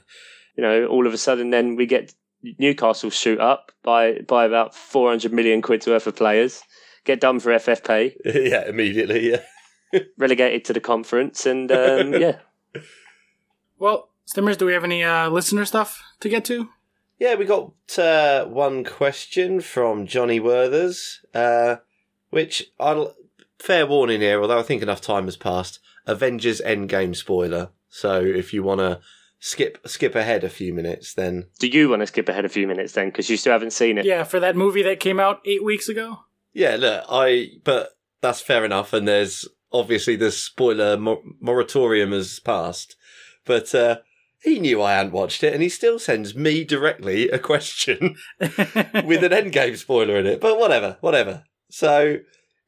[0.55, 2.13] You know, all of a sudden, then we get
[2.59, 6.61] Newcastle shoot up by by about four hundred million quid's worth of players.
[7.03, 9.31] Get done for FFP, yeah, immediately.
[9.31, 9.41] Yeah.
[10.17, 12.39] relegated to the conference, and um, yeah,
[13.77, 16.69] Well, Stimmers, do we have any uh, listener stuff to get to?
[17.19, 21.77] Yeah, we got uh, one question from Johnny Werthers, uh,
[22.29, 23.15] which I'll
[23.59, 24.41] fair warning here.
[24.41, 25.79] Although I think enough time has passed.
[26.05, 27.69] Avengers Endgame spoiler.
[27.89, 28.99] So if you want to
[29.45, 32.67] skip skip ahead a few minutes, then do you want to skip ahead a few
[32.67, 34.05] minutes then because you still haven't seen it?
[34.05, 36.17] Yeah, for that movie that came out eight weeks ago.
[36.51, 37.89] yeah, look, I but
[38.21, 38.91] that's fair enough.
[38.91, 42.95] And there's obviously the spoiler mor- moratorium has passed,
[43.45, 43.73] but.
[43.75, 43.97] uh
[44.43, 49.23] he knew I hadn't watched it, and he still sends me directly a question with
[49.23, 50.39] an endgame spoiler in it.
[50.39, 51.45] But whatever, whatever.
[51.71, 52.19] So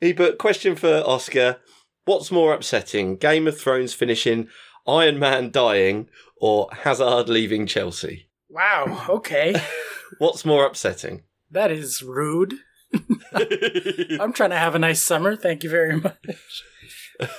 [0.01, 1.57] he put question for Oscar:
[2.05, 4.47] What's more upsetting, Game of Thrones finishing,
[4.87, 8.29] Iron Man dying, or Hazard leaving Chelsea?
[8.49, 9.05] wow.
[9.09, 9.55] Okay,
[10.19, 11.23] What's more upsetting?
[11.51, 12.53] that is rude.
[13.33, 15.35] I'm trying to have a nice summer.
[15.35, 16.63] Thank you very much.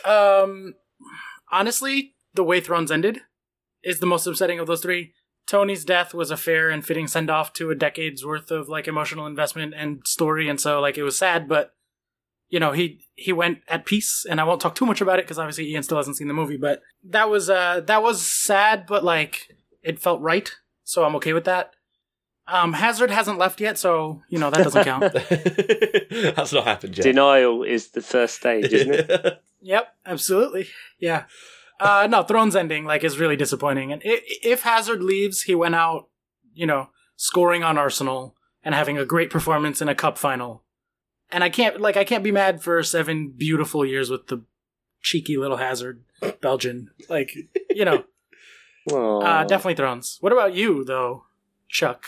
[0.05, 0.75] Um,
[1.51, 3.21] honestly, the way Thrones ended
[3.83, 5.13] is the most upsetting of those three.
[5.47, 8.87] Tony's death was a fair and fitting send off to a decade's worth of like
[8.87, 11.73] emotional investment and story, and so like it was sad, but
[12.49, 15.25] you know he he went at peace, and I won't talk too much about it
[15.25, 18.87] because obviously Ian still hasn't seen the movie, but that was uh that was sad,
[18.87, 20.51] but like it felt right,
[20.85, 21.73] so I'm okay with that.
[22.51, 25.13] Um, Hazard hasn't left yet, so you know that doesn't count.
[26.37, 27.05] That's not happened yet.
[27.05, 29.43] Denial is the first stage, isn't it?
[29.61, 30.69] Yep, absolutely.
[31.01, 31.25] Yeah.
[31.81, 33.93] Uh, no, Thrones ending like is really disappointing.
[33.93, 36.07] And i- if Hazard leaves, he went out,
[36.55, 40.63] you know, scoring on Arsenal and having a great performance in a cup final.
[41.31, 44.43] And I can't like I can't be mad for seven beautiful years with the
[45.03, 46.03] cheeky little Hazard
[46.41, 46.91] Belgian.
[47.09, 47.33] Like
[47.71, 48.05] you know,
[48.93, 50.19] uh, definitely Thrones.
[50.21, 51.25] What about you though,
[51.69, 52.05] Chuck?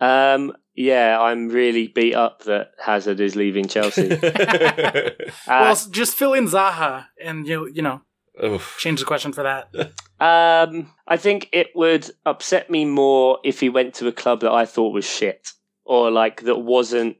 [0.00, 4.10] Um, yeah, I'm really beat up that Hazard is leaving Chelsea.
[4.12, 5.10] Uh,
[5.46, 8.02] well, just fill in Zaha, and you you know
[8.42, 8.76] Oof.
[8.78, 9.74] change the question for that.
[10.18, 14.52] Um, I think it would upset me more if he went to a club that
[14.52, 15.50] I thought was shit,
[15.84, 17.16] or like that wasn't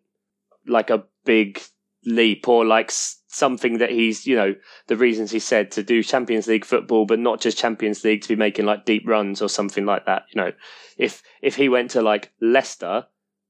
[0.67, 1.61] like a big
[2.05, 4.55] leap, or like something that he's, you know,
[4.89, 8.29] the reasons he said to do Champions League football, but not just Champions League to
[8.29, 10.25] be making like deep runs or something like that.
[10.33, 10.53] You know,
[10.99, 13.07] if if he went to like Leicester,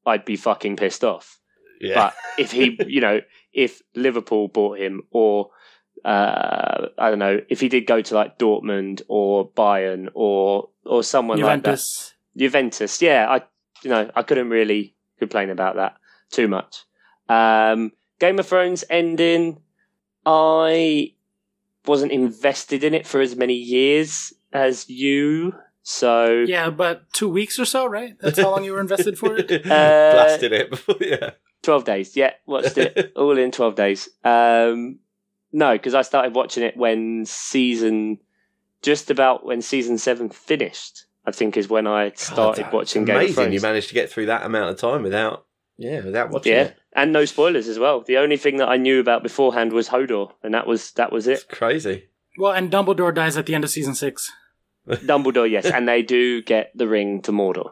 [0.06, 1.38] I'd be fucking pissed off.
[1.80, 1.94] Yeah.
[1.94, 3.20] But if he, you know,
[3.52, 5.50] if Liverpool bought him, or
[6.04, 11.02] uh, I don't know, if he did go to like Dortmund or Bayern or or
[11.02, 12.14] someone like that, Juventus.
[12.37, 13.42] Juventus, yeah, I,
[13.82, 15.96] you know, I couldn't really complain about that
[16.30, 16.85] too much.
[17.28, 19.61] Um, Game of Thrones ending,
[20.24, 21.14] I
[21.87, 27.58] wasn't invested in it for as many years as you, so Yeah, but two weeks
[27.58, 28.14] or so, right?
[28.20, 29.50] That's how long you were invested for it.
[29.50, 31.30] Uh, Blasted it before, yeah.
[31.62, 32.16] 12 days.
[32.16, 34.08] Yeah, watched it all in 12 days.
[34.24, 34.98] Um,
[35.52, 38.18] no, because I started watching it when season,
[38.82, 43.06] just about when season seven finished, I think is when I started God, watching it's
[43.06, 43.54] Game of Amazing, Thrones.
[43.54, 46.76] you managed to get through that amount of time without, yeah, without watching yeah, it.
[46.94, 48.00] And no spoilers as well.
[48.02, 51.26] The only thing that I knew about beforehand was Hodor, and that was that was
[51.26, 51.48] It's it.
[51.48, 52.05] crazy.
[52.38, 54.31] Well, and Dumbledore dies at the end of season six.
[54.88, 57.70] Dumbledore, yes, and they do get the ring to Mordor.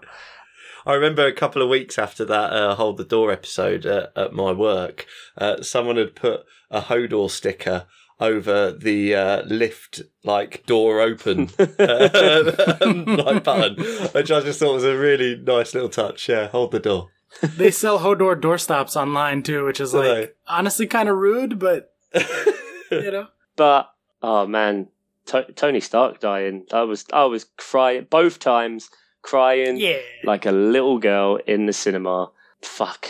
[0.86, 4.32] I remember a couple of weeks after that uh, Hold the Door episode at, at
[4.32, 5.06] my work,
[5.36, 7.86] uh, someone had put a Hodor sticker
[8.18, 11.66] over the uh, lift like door open uh,
[12.86, 13.76] like button,
[14.12, 16.28] which I just thought was a really nice little touch.
[16.28, 17.08] Yeah, hold the door.
[17.42, 20.28] They sell Hodor doorstops online too, which is like they?
[20.48, 21.92] honestly kind of rude, but
[22.90, 23.28] you know.
[23.56, 23.90] But
[24.22, 24.88] oh man,
[25.26, 26.66] to- Tony Stark dying.
[26.72, 28.90] I was I was crying both times,
[29.22, 29.98] crying Yeah.
[30.24, 32.30] like a little girl in the cinema.
[32.62, 33.06] Fuck.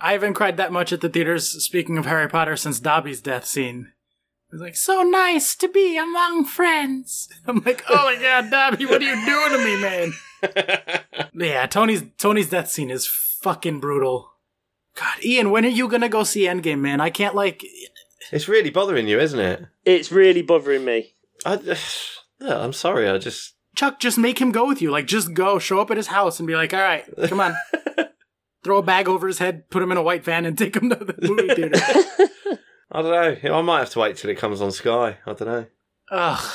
[0.00, 3.46] I haven't cried that much at the theaters, speaking of Harry Potter, since Dobby's death
[3.46, 3.92] scene.
[4.48, 7.28] It was like, so nice to be among friends.
[7.46, 10.12] I'm like, oh my god, Dobby, what are you doing to me, man?
[11.36, 13.06] Yeah, Tony's Tony's death scene is
[13.44, 14.32] fucking brutal.
[14.96, 17.00] God, Ian, when are you gonna go see Endgame, man?
[17.00, 17.64] I can't like
[18.32, 19.66] it's really bothering you, isn't it?
[19.84, 21.14] It's really bothering me.
[21.44, 21.58] I,
[22.40, 23.08] yeah, I'm sorry.
[23.08, 24.90] I just Chuck, just make him go with you.
[24.90, 27.54] Like, just go, show up at his house, and be like, all right, come on.
[28.64, 30.88] Throw a bag over his head, put him in a white van, and take him
[30.88, 31.78] to the movie theater.
[32.90, 33.58] I don't know.
[33.58, 35.18] I might have to wait till it comes on Sky.
[35.26, 35.66] I don't know.
[36.10, 36.52] Ugh.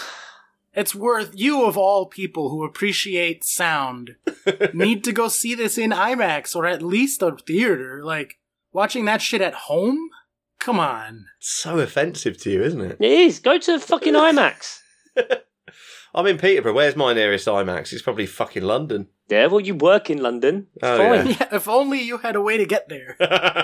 [0.80, 4.16] It's worth you of all people who appreciate sound
[4.74, 8.02] need to go see this in IMAX or at least a theater.
[8.04, 8.38] Like
[8.72, 10.10] watching that shit at home?
[10.58, 11.26] Come on.
[11.40, 12.98] So offensive to you, isn't it?
[13.00, 13.40] It is.
[13.40, 14.80] Go to fucking IMAX.
[16.16, 16.74] I'm in Peterborough.
[16.74, 17.92] Where's my nearest IMAX?
[17.94, 19.08] It's probably fucking London.
[19.28, 20.68] Yeah, well, you work in London.
[20.76, 21.28] It's Oh, fine.
[21.28, 21.36] yeah.
[21.40, 23.16] Yeah, if only you had a way to get there.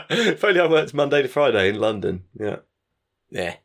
[0.09, 2.23] if only I worked Monday to Friday in London.
[2.39, 2.57] Yeah.
[3.29, 3.55] Yeah.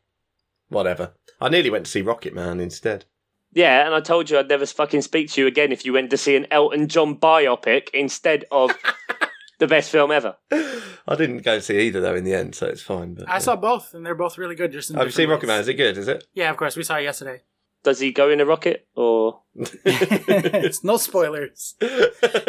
[0.69, 1.13] Whatever.
[1.39, 3.05] I nearly went to see Rocket Man instead.
[3.53, 6.09] Yeah, and I told you I'd never fucking speak to you again if you went
[6.11, 8.71] to see an Elton John biopic instead of
[9.59, 10.37] the best film ever.
[10.51, 13.15] I didn't go see either though in the end, so it's fine.
[13.15, 14.71] But I saw both, and they're both really good.
[14.71, 15.59] Just in Have you seen different Rocket Man?
[15.61, 15.97] Is it good?
[15.97, 16.25] Is it?
[16.33, 16.77] Yeah, of course.
[16.77, 17.41] We saw it yesterday.
[17.83, 19.41] Does he go in a rocket or?
[19.55, 21.75] it's no spoilers.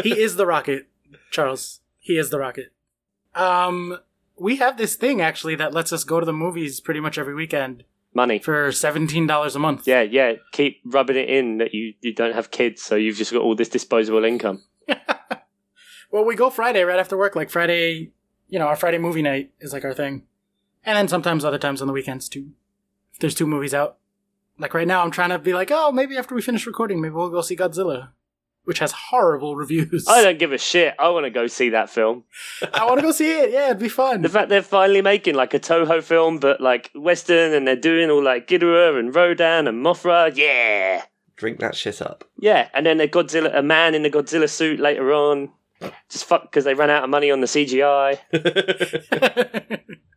[0.02, 0.88] He is the rocket,
[1.30, 1.80] Charles.
[1.98, 2.72] He is the rocket.
[3.34, 3.98] Um,
[4.38, 7.34] we have this thing actually that lets us go to the movies pretty much every
[7.34, 8.38] weekend Money.
[8.38, 9.86] for seventeen dollars a month.
[9.86, 10.34] Yeah, yeah.
[10.52, 13.54] Keep rubbing it in that you, you don't have kids, so you've just got all
[13.54, 14.62] this disposable income.
[16.12, 17.34] Well, we go Friday right after work.
[17.34, 18.12] Like Friday,
[18.46, 20.24] you know, our Friday movie night is like our thing,
[20.84, 22.50] and then sometimes other times on the weekends too.
[23.14, 23.96] If there's two movies out,
[24.58, 27.14] like right now, I'm trying to be like, oh, maybe after we finish recording, maybe
[27.14, 28.10] we'll go see Godzilla,
[28.64, 30.06] which has horrible reviews.
[30.08, 30.94] I don't give a shit.
[30.98, 32.24] I want to go see that film.
[32.74, 33.50] I want to go see it.
[33.52, 34.22] Yeah, it'd be fun.
[34.22, 38.10] The fact they're finally making like a Toho film, but like Western, and they're doing
[38.10, 40.34] all like Ghidorah and Rodan and Mothra.
[40.36, 41.02] Yeah,
[41.36, 42.24] Drink that shit up.
[42.38, 42.68] yeah.
[42.74, 45.50] And then a Godzilla, a man in the Godzilla suit later on.
[46.08, 48.18] Just fuck because they ran out of money on the CGI.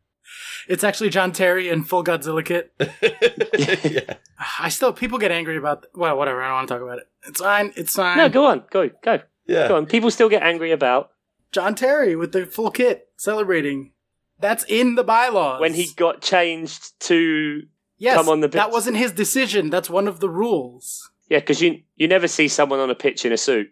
[0.67, 2.73] it's actually John Terry in full Godzilla kit.
[2.79, 4.15] yeah.
[4.59, 5.85] I still people get angry about.
[5.93, 6.41] Well, whatever.
[6.41, 7.05] I don't want to talk about it.
[7.27, 7.73] It's fine.
[7.75, 8.17] It's fine.
[8.17, 9.67] No, go on, go, go, Yeah.
[9.67, 9.85] go on.
[9.85, 11.11] People still get angry about
[11.51, 13.91] John Terry with the full kit celebrating.
[14.39, 15.61] That's in the bylaws.
[15.61, 17.63] when he got changed to
[17.97, 18.55] yes, come on the pitch.
[18.55, 19.69] that wasn't his decision.
[19.69, 21.09] That's one of the rules.
[21.29, 23.71] yeah, because you you never see someone on a pitch in a suit.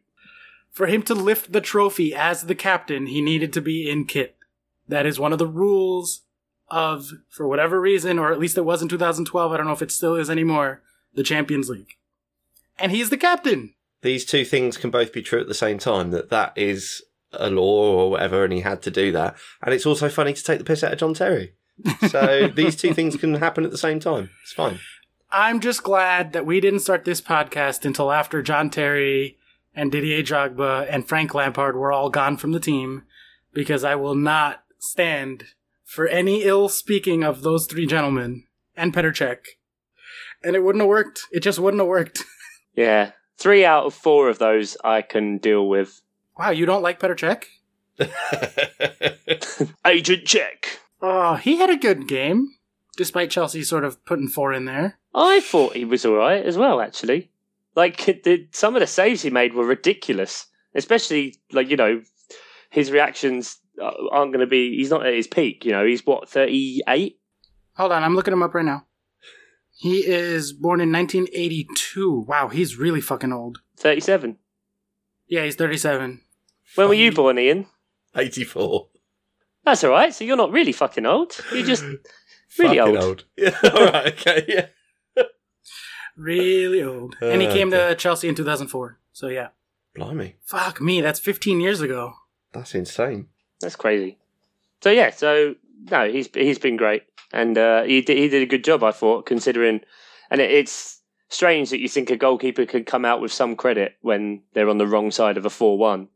[0.71, 4.37] For him to lift the trophy as the captain, he needed to be in kit.
[4.87, 6.21] That is one of the rules
[6.73, 9.83] of, for whatever reason, or at least it was in 2012, I don't know if
[9.83, 10.81] it still is anymore,
[11.13, 11.97] the Champions League.
[12.79, 13.75] And he's the captain.
[14.01, 16.09] These two things can both be true at the same time.
[16.09, 19.35] That that is a law or whatever, and he had to do that.
[19.61, 21.53] And it's also funny to take the piss out of John Terry.
[22.09, 24.31] So these two things can happen at the same time.
[24.41, 24.79] It's fine.
[25.31, 29.37] I'm just glad that we didn't start this podcast until after John Terry
[29.75, 33.03] and Didier Drogba and Frank Lampard were all gone from the team,
[33.53, 35.45] because I will not stand
[35.83, 39.39] for any ill speaking of those three gentlemen and Petr Cech.
[40.43, 41.21] And it wouldn't have worked.
[41.31, 42.23] It just wouldn't have worked.
[42.75, 46.01] Yeah, three out of four of those I can deal with.
[46.37, 47.45] Wow, you don't like Petr
[47.99, 49.67] Cech?
[49.85, 50.79] Agent check.
[50.99, 52.55] Oh, he had a good game,
[52.97, 54.97] despite Chelsea sort of putting four in there.
[55.13, 57.29] I thought he was all right as well, actually.
[57.75, 62.01] Like the, some of the saves he made were ridiculous, especially like you know
[62.69, 64.75] his reactions aren't going to be.
[64.77, 65.65] He's not at his peak.
[65.65, 67.19] You know, he's what thirty eight.
[67.75, 68.85] Hold on, I'm looking him up right now.
[69.75, 72.25] He is born in 1982.
[72.27, 73.57] Wow, he's really fucking old.
[73.77, 74.37] 37.
[75.27, 76.21] Yeah, he's 37.
[76.75, 77.65] When were you born, Ian?
[78.15, 78.87] 84.
[79.65, 80.13] That's all right.
[80.13, 81.35] So you're not really fucking old.
[81.51, 81.83] You're just
[82.59, 83.25] really Fucking old.
[83.35, 84.67] Yeah, all right, okay, yeah.
[86.15, 87.15] Really old.
[87.21, 88.99] And he Uh, came to Chelsea in 2004.
[89.11, 89.49] So yeah.
[89.95, 92.13] Blimey, Fuck me, that's 15 years ago.
[92.51, 93.27] that's insane.
[93.63, 94.17] That's crazy.
[94.81, 95.55] So yeah, so
[95.89, 98.91] no, he's he's been great, and uh, he did, he did a good job, I
[98.91, 99.81] thought, considering.
[100.29, 103.95] And it, it's strange that you think a goalkeeper could come out with some credit
[104.01, 106.09] when they're on the wrong side of a four-one.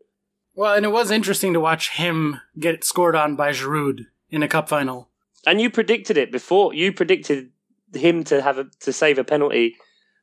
[0.56, 4.48] Well, and it was interesting to watch him get scored on by Giroud in a
[4.48, 5.10] cup final.
[5.46, 6.74] And you predicted it before.
[6.74, 7.52] You predicted
[7.94, 9.78] him to have a, to save a penalty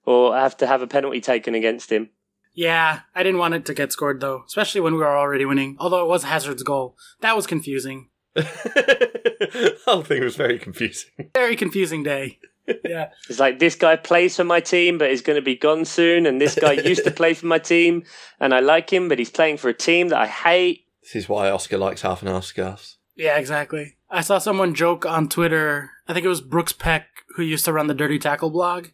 [0.05, 2.11] or have to have a penalty taken against him.
[2.55, 5.77] Yeah, I didn't want it to get scored though, especially when we were already winning.
[5.79, 6.97] Although it was Hazard's goal.
[7.21, 8.09] That was confusing.
[8.35, 11.11] the whole thing was very confusing.
[11.35, 12.39] Very confusing day.
[12.83, 13.11] Yeah.
[13.29, 16.25] It's like this guy plays for my team, but is going to be gone soon,
[16.25, 18.05] and this guy used to play for my team,
[18.41, 20.87] and I like him, but he's playing for a team that I hate.
[21.03, 22.97] This is why Oscar likes half and half scarves.
[23.17, 23.99] Yeah, exactly.
[24.09, 27.73] I saw someone joke on Twitter, I think it was Brooks Peck, who used to
[27.75, 28.89] run the Dirty Tackle blog,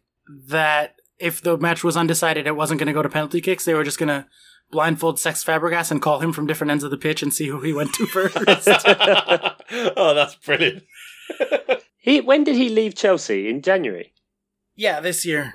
[0.48, 3.64] that if the match was undecided, it wasn't going to go to penalty kicks.
[3.64, 4.26] They were just going to
[4.70, 7.60] blindfold Cesc Fabregas and call him from different ends of the pitch and see who
[7.60, 8.36] he went to first.
[9.96, 10.84] oh, that's brilliant.
[12.02, 14.14] He when did he leave Chelsea in January?
[14.74, 15.52] yeah, this year.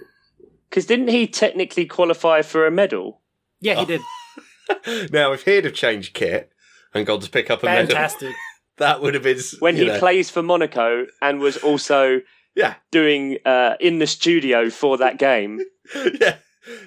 [0.70, 3.22] Because didn't he technically qualify for a medal?
[3.60, 5.12] Yeah, he did.
[5.12, 6.52] now, if he'd have changed kit
[6.94, 8.36] and gone to pick up a medal, Fantastic.
[8.78, 12.22] that would have been When he know, plays for Monaco and was also
[12.56, 15.62] Yeah, doing uh, in the studio for that game.
[16.22, 16.38] yeah.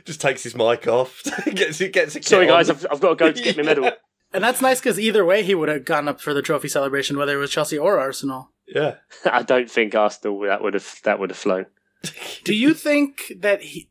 [0.04, 1.22] Just takes his mic off,
[1.54, 2.24] gets it, gets it.
[2.24, 3.90] Sorry, guys, I've, I've got to go to get my medal.
[4.31, 7.16] And that's nice because either way, he would have gone up for the trophy celebration,
[7.16, 8.50] whether it was Chelsea or Arsenal.
[8.66, 8.96] Yeah.
[9.24, 11.64] I don't think Arsenal that would have that would have flown.
[12.44, 13.88] Do you think that he.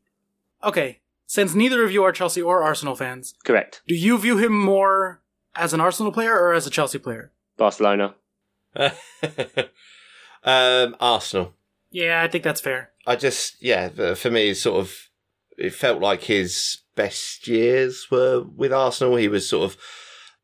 [0.63, 3.81] Okay, since neither of you are Chelsea or Arsenal fans, Correct.
[3.87, 5.23] do you view him more
[5.55, 7.31] as an Arsenal player or as a Chelsea player?
[7.57, 8.13] Barcelona.
[10.43, 11.55] um, Arsenal.
[11.97, 12.91] Yeah, I think that's fair.
[13.07, 14.93] I just, yeah, for me, it's sort of,
[15.57, 19.15] it felt like his best years were with Arsenal.
[19.15, 19.77] He was sort of,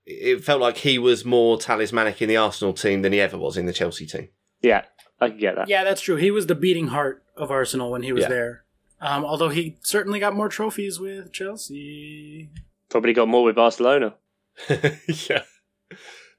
[0.03, 3.55] it felt like he was more talismanic in the Arsenal team than he ever was
[3.55, 4.29] in the Chelsea team.
[4.63, 4.85] Yeah,
[5.21, 5.67] I can get that.
[5.69, 6.15] Yeah, that's true.
[6.15, 8.29] He was the beating heart of Arsenal when he was Yeah.
[8.29, 8.63] there.
[8.99, 12.49] Um, although he certainly got more trophies with Chelsea.
[12.89, 14.15] Probably got more with Barcelona.
[14.69, 15.43] yeah.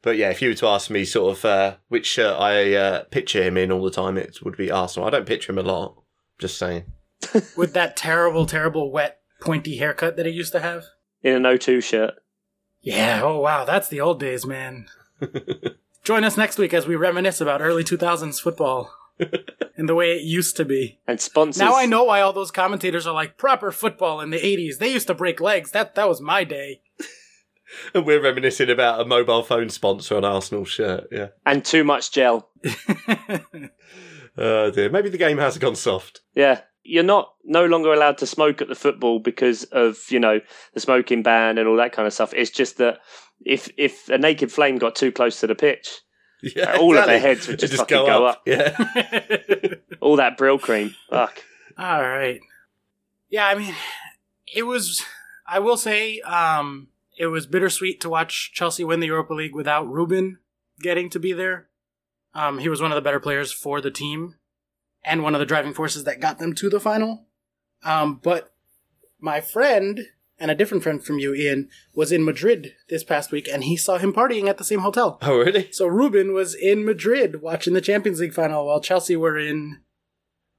[0.04, 3.04] But yeah, if you were to ask me sort of uh, which shirt I uh,
[3.04, 5.08] picture him in all the time, it would be Arsenal.
[5.08, 5.96] I don't picture him a lot.
[6.38, 6.84] Just saying.
[7.56, 10.84] with that terrible, terrible, wet, pointy haircut that he used to have.
[11.22, 12.14] In an O2 shirt.
[12.82, 14.88] Yeah, oh wow, that's the old days, man.
[16.04, 18.94] Join us next week as we reminisce about early 2000s football
[19.78, 20.98] and the way it used to be.
[21.08, 21.60] And sponsors.
[21.60, 24.76] Now I know why all those commentators are like proper football in the 80s.
[24.76, 25.70] They used to break legs.
[25.70, 26.82] That that was my day.
[27.94, 31.08] And we're reminiscing about a mobile phone sponsor on Arsenal shirt.
[31.10, 31.28] Yeah.
[31.46, 32.50] And too much gel.
[34.36, 34.90] Oh dear.
[34.90, 36.20] Maybe the game has gone soft.
[36.34, 36.62] Yeah.
[36.82, 40.40] You're not no longer allowed to smoke at the football because of, you know,
[40.74, 42.34] the smoking ban and all that kind of stuff.
[42.34, 42.98] It's just that
[43.44, 46.00] if if a naked flame got too close to the pitch,
[46.42, 48.42] Yeah, All of their heads would It'd just fucking go up.
[48.44, 48.76] Yeah.
[50.00, 50.94] all that Brylcreem.
[51.08, 51.42] Fuck.
[51.78, 52.40] All right.
[53.30, 53.74] Yeah, I mean,
[54.52, 55.02] it was.
[55.46, 59.88] I will say, um, it was bittersweet to watch Chelsea win the Europa League without
[59.90, 60.38] Ruben
[60.80, 61.68] getting to be there.
[62.34, 64.34] Um, he was one of the better players for the team,
[65.04, 67.26] and one of the driving forces that got them to the final.
[67.84, 68.52] Um, but
[69.20, 70.00] my friend
[70.38, 73.76] and a different friend from you, Ian, was in Madrid this past week, and he
[73.76, 75.18] saw him partying at the same hotel.
[75.22, 75.70] Oh, really?
[75.70, 79.80] So Ruben was in Madrid watching the Champions League final, while Chelsea were in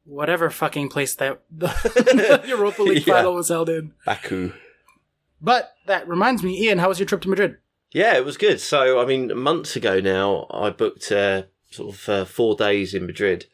[0.06, 3.16] whatever fucking place that the Europa League Yeah.
[3.16, 3.94] final was held in.
[4.06, 4.54] Baku.
[5.42, 7.58] But that reminds me, Ian, how was your trip to Madrid?
[7.92, 8.60] Yeah, it was good.
[8.60, 13.06] So, I mean, months ago now, I booked uh, sort of uh, four days in
[13.06, 13.46] Madrid.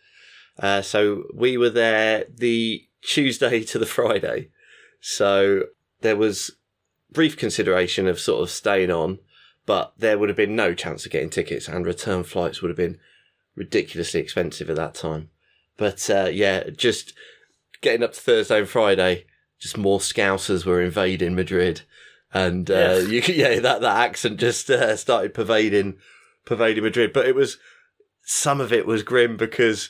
[0.57, 4.49] Uh, so we were there the Tuesday to the Friday.
[4.99, 5.63] So
[6.01, 6.51] there was
[7.11, 9.19] brief consideration of sort of staying on,
[9.65, 12.77] but there would have been no chance of getting tickets, and return flights would have
[12.77, 12.99] been
[13.55, 15.29] ridiculously expensive at that time.
[15.77, 17.13] But uh, yeah, just
[17.82, 19.25] getting up to Thursday and Friday,
[19.62, 21.82] just more Scousers were invading Madrid,
[22.34, 22.97] and uh, Yeah.
[22.97, 25.97] you yeah, that that accent just uh, started pervading
[26.45, 27.14] pervading Madrid.
[27.14, 27.57] But it was
[28.24, 29.89] some of it was grim because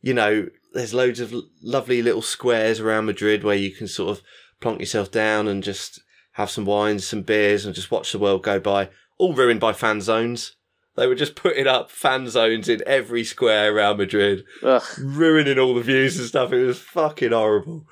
[0.00, 4.22] you know there's loads of lovely little squares around Madrid where you can sort of
[4.60, 6.00] plonk yourself down and just
[6.32, 8.88] have some wines, some beers, and just watch the world go by.
[9.18, 10.54] All ruined by fan zones.
[10.94, 14.82] They were just putting up fan zones in every square around Madrid Ugh.
[15.00, 16.52] ruining all the views and stuff.
[16.52, 17.86] It was fucking horrible.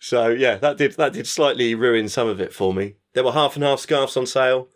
[0.00, 2.96] So yeah, that did that did slightly ruin some of it for me.
[3.14, 4.68] There were half and half scarves on sale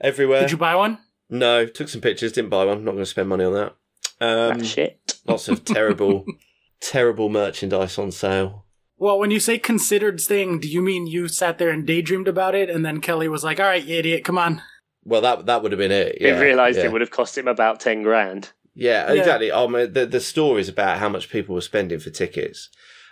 [0.00, 0.40] everywhere.
[0.42, 0.98] Did you buy one?
[1.30, 2.84] no, took some pictures, didn't buy one.
[2.84, 3.74] Not going to spend money on that.
[4.20, 5.14] Um, Ah, shit.
[5.26, 6.24] lots of terrible,
[6.80, 8.64] terrible merchandise on sale.
[8.98, 12.54] Well, when you say considered staying, do you mean you sat there and daydreamed about
[12.54, 14.62] it, and then Kelly was like, "All right, you idiot, come on."
[15.04, 16.16] Well, that that would have been it.
[16.20, 16.86] He realised yeah.
[16.86, 18.50] it would have cost him about 10 grand.
[18.74, 19.20] Yeah, Yeah.
[19.20, 19.50] exactly.
[19.52, 22.70] Oh, my, the the stories about how much people were spending for tickets,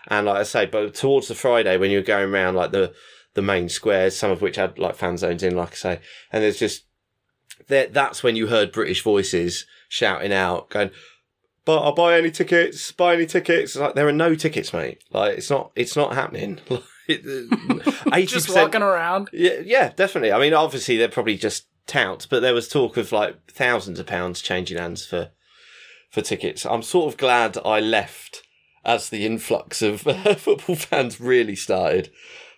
[0.08, 2.94] and like I say, but towards the Friday when you were going around like the
[3.34, 6.00] the main squares, some of which had like fan zones in, like I say,
[6.32, 6.84] and there's just
[7.68, 10.90] that that's when you heard British voices shouting out, going,
[11.64, 15.02] "But I'll buy any tickets, buy any tickets." It's like there are no tickets, mate.
[15.10, 16.60] Like it's not it's not happening.
[17.06, 17.12] Uh,
[18.14, 19.28] eighty Just walking around.
[19.30, 20.32] yeah, yeah, definitely.
[20.32, 24.06] I mean, obviously they're probably just touts, but there was talk of like thousands of
[24.06, 25.30] pounds changing hands for
[26.10, 26.64] for tickets.
[26.64, 28.42] I'm sort of glad I left
[28.84, 32.10] as the influx of uh, football fans really started,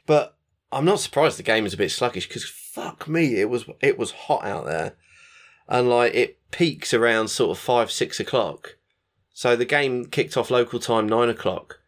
[0.06, 0.36] but
[0.72, 3.98] I'm not surprised the game was a bit sluggish because fuck me, it was it
[3.98, 4.96] was hot out there,
[5.68, 8.76] and like it peaks around sort of five six o'clock.
[9.32, 11.80] So the game kicked off local time nine o'clock.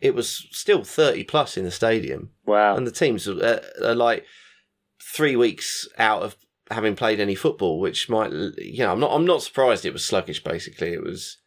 [0.00, 2.76] It was still thirty plus in the stadium Wow.
[2.76, 4.24] and the teams are, are like
[5.02, 6.36] three weeks out of
[6.70, 10.04] having played any football, which might, you know, I'm not, I'm not surprised it was
[10.04, 10.44] sluggish.
[10.44, 11.38] Basically, it was,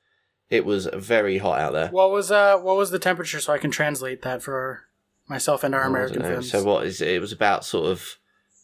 [0.52, 1.88] it was very hot out there.
[1.88, 4.84] What was uh what was the temperature so I can translate that for
[5.28, 6.28] myself and our I American know.
[6.28, 6.52] friends?
[6.52, 7.08] So what is it?
[7.08, 8.18] It was about sort of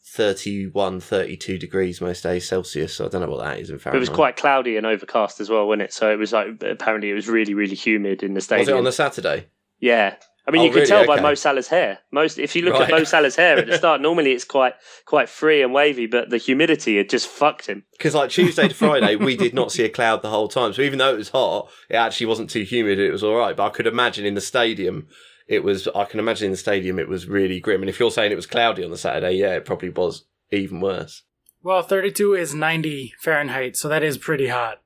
[0.10, 2.94] 31, 32 degrees most days Celsius.
[2.94, 3.98] So I don't know what that is in Fahrenheit.
[3.98, 5.94] It was quite cloudy and overcast as well, wasn't it?
[5.94, 8.62] So it was like apparently it was really, really humid in the stadium.
[8.66, 9.48] Was it on the Saturday?
[9.80, 10.16] Yeah.
[10.48, 10.88] I mean, Oh, you can really?
[10.88, 11.22] tell by Okay.
[11.24, 12.00] Mo Salah's hair.
[12.12, 12.92] Most, if you look at Right.
[12.92, 14.74] Mo Salah's hair at the start, normally it's quite
[15.06, 17.84] quite free and wavy, but the humidity had just fucked him.
[17.92, 20.72] Because like Tuesday to Friday, we did not see a cloud the whole time.
[20.74, 22.98] So even though it was hot, it actually wasn't too humid.
[23.00, 23.56] It was all right.
[23.58, 25.08] But I could imagine in the stadium,
[25.48, 25.88] it was.
[25.94, 27.82] I can imagine in the stadium, it was really grim.
[27.82, 30.80] And if you're saying it was cloudy on the Saturday, yeah, it probably was even
[30.80, 31.24] worse.
[31.62, 34.78] well, 32 is 90 Fahrenheit, so that is pretty hot.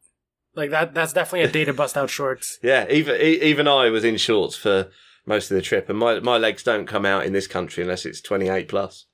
[0.55, 2.57] Like that that's definitely a day to bust out shorts.
[2.63, 4.89] Yeah, even e- even I was in shorts for
[5.25, 8.05] most of the trip, and my my legs don't come out in this country unless
[8.05, 9.05] it's 28 plus.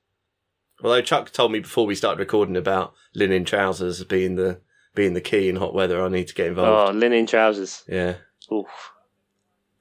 [0.82, 4.60] Although Chuck told me before we started recording about linen trousers being the
[4.94, 6.90] being the key in hot weather, I need to get involved.
[6.94, 7.82] Oh, linen trousers.
[7.88, 8.14] Yeah.
[8.52, 8.92] Oof.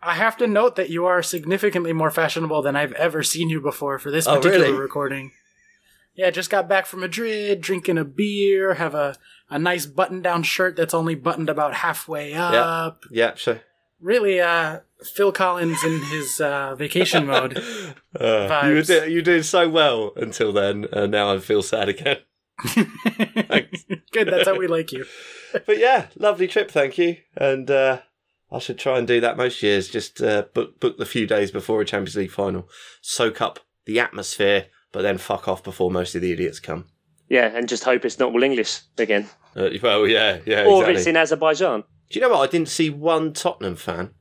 [0.02, 3.60] I have to note that you are significantly more fashionable than I've ever seen you
[3.62, 4.78] before for this Oh, particular really?
[4.80, 5.32] recording.
[6.14, 9.16] Yeah, just got back from Madrid, drinking a beer, have a,
[9.50, 13.04] a nice button down shirt that's only buttoned about halfway up.
[13.12, 13.62] Yeah, sure.
[14.00, 17.62] Really, uh, Phil Collins in his uh, vacation mode.
[18.20, 18.88] Uh, you, were Vibes.
[18.88, 22.18] do- you doing so well until then, and now I feel sad again.
[24.12, 25.06] Good, that's how we like you.
[25.66, 27.18] But yeah, lovely trip, thank you.
[27.36, 28.00] And uh,
[28.52, 29.88] I should try and do that most years.
[29.88, 32.68] Just uh, book book the few days before a Champions League final,
[33.02, 36.86] soak up the atmosphere, but then fuck off before most of the idiots come.
[37.30, 40.90] Yeah, and just hope it's not all English again, Uh, well, yeah, yeah, or if
[40.90, 40.94] exactly.
[40.96, 41.84] it's in Azerbaijan.
[42.10, 42.48] Do you know what?
[42.50, 44.12] I didn't see one Tottenham fan.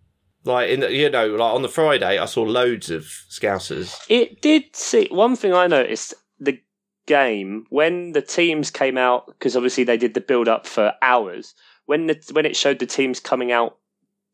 [0.47, 3.99] Like in the, you know, like on the Friday, I saw loads of Scousers.
[4.09, 6.61] It did see one thing I noticed the
[7.07, 11.55] game when the teams came out because obviously they did the build up for hours.
[11.87, 13.79] When the when it showed the teams coming out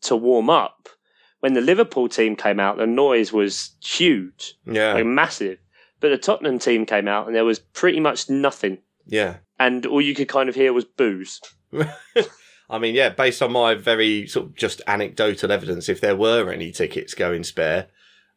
[0.02, 0.88] to warm up,
[1.40, 5.58] when the Liverpool team came out, the noise was huge, Yeah, like massive.
[6.00, 9.36] But the Tottenham team came out and there was pretty much nothing, yeah.
[9.58, 11.40] and all you could kind of hear was booze.
[12.72, 16.50] I mean, yeah, based on my very sort of just anecdotal evidence, if there were
[16.50, 17.88] any tickets going spare,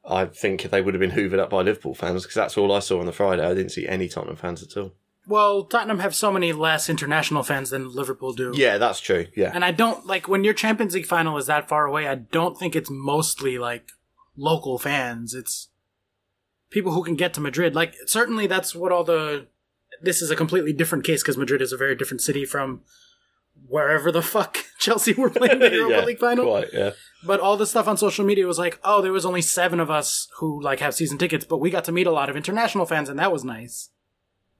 [0.04, 2.80] I think they would have been hoovered up by Liverpool fans because that's all I
[2.80, 3.46] saw on the Friday.
[3.46, 4.92] I didn't see any Tottenham fans at all.
[5.26, 8.52] Well, Tottenham have so many less international fans than Liverpool do.
[8.54, 9.28] Yeah, that's true.
[9.38, 9.52] Yeah.
[9.54, 12.06] And I don't like when your Champions League final is that far away.
[12.06, 13.94] I don't think it's mostly like
[14.36, 15.34] local fans.
[15.34, 15.70] It's
[16.70, 17.74] people who can get to Madrid.
[17.74, 19.48] Like certainly that's what all the.
[20.02, 22.82] This is a completely different case because Madrid is a very different city from
[23.68, 26.46] wherever the fuck Chelsea were playing the Europa yeah, League final.
[26.46, 26.92] Quite, yeah.
[27.26, 29.90] But all the stuff on social media was like, oh, there was only seven of
[29.90, 32.86] us who like have season tickets, but we got to meet a lot of international
[32.86, 33.90] fans, and that was nice,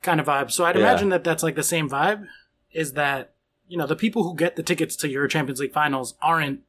[0.02, 0.52] kind of vibe.
[0.52, 0.82] So I'd Yeah.
[0.82, 2.26] imagine that that's like the same vibe.
[2.72, 3.34] Is that
[3.68, 6.62] you know the people who get the tickets to your Champions League finals aren't,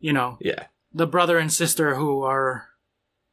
[0.00, 0.64] you know, Yeah.
[0.92, 2.68] the brother and sister who are,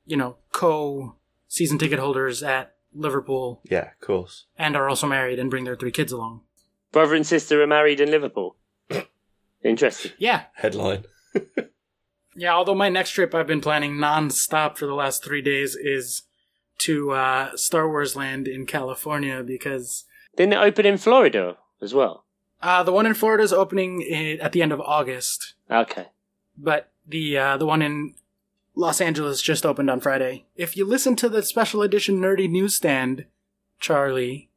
[0.05, 1.15] you know, co
[1.47, 4.45] season ticket holders at Liverpool Yeah, of course.
[4.57, 6.41] and are also married and bring their three kids along.
[6.91, 8.55] Brother and sister are married in Liverpool.
[9.63, 10.11] Interesting.
[10.17, 11.05] Yeah, Headline.
[12.33, 16.21] Yeah, although my next trip I've been planning non-stop for the last three days is
[16.79, 20.05] to uh, Star Wars Land in California because
[20.37, 22.23] Didn't it open in Florida as well?
[22.61, 26.07] uh, the one in Florida is opening i- at the end of August, Okay.
[26.57, 28.15] but the uh, the one in
[28.75, 30.45] Los Angeles just opened on Friday.
[30.55, 33.25] If you listen to the special edition Nerdy Newsstand,
[33.81, 34.49] Charlie,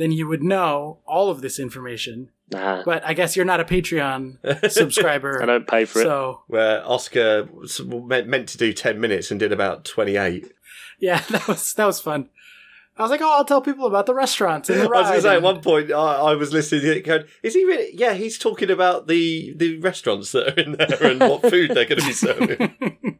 [0.00, 2.30] then you would know all of this information.
[2.50, 6.04] Nah, But I guess you're not a Patreon subscriber, I don't pay for it.
[6.04, 7.48] so Where Oscar
[7.86, 10.50] meant, meant to do 10 minutes and did about 28.
[10.98, 12.28] yeah, that was that was fun.
[12.96, 15.04] I was like, oh, I'll tell people about the restaurants and the I was going
[15.04, 17.64] ride to say, at one point, I, I was listening to it going, is he
[17.64, 17.96] really?
[17.96, 21.86] Yeah, he's talking about the, the restaurants that are in there and what food they're
[21.86, 23.18] going to be serving.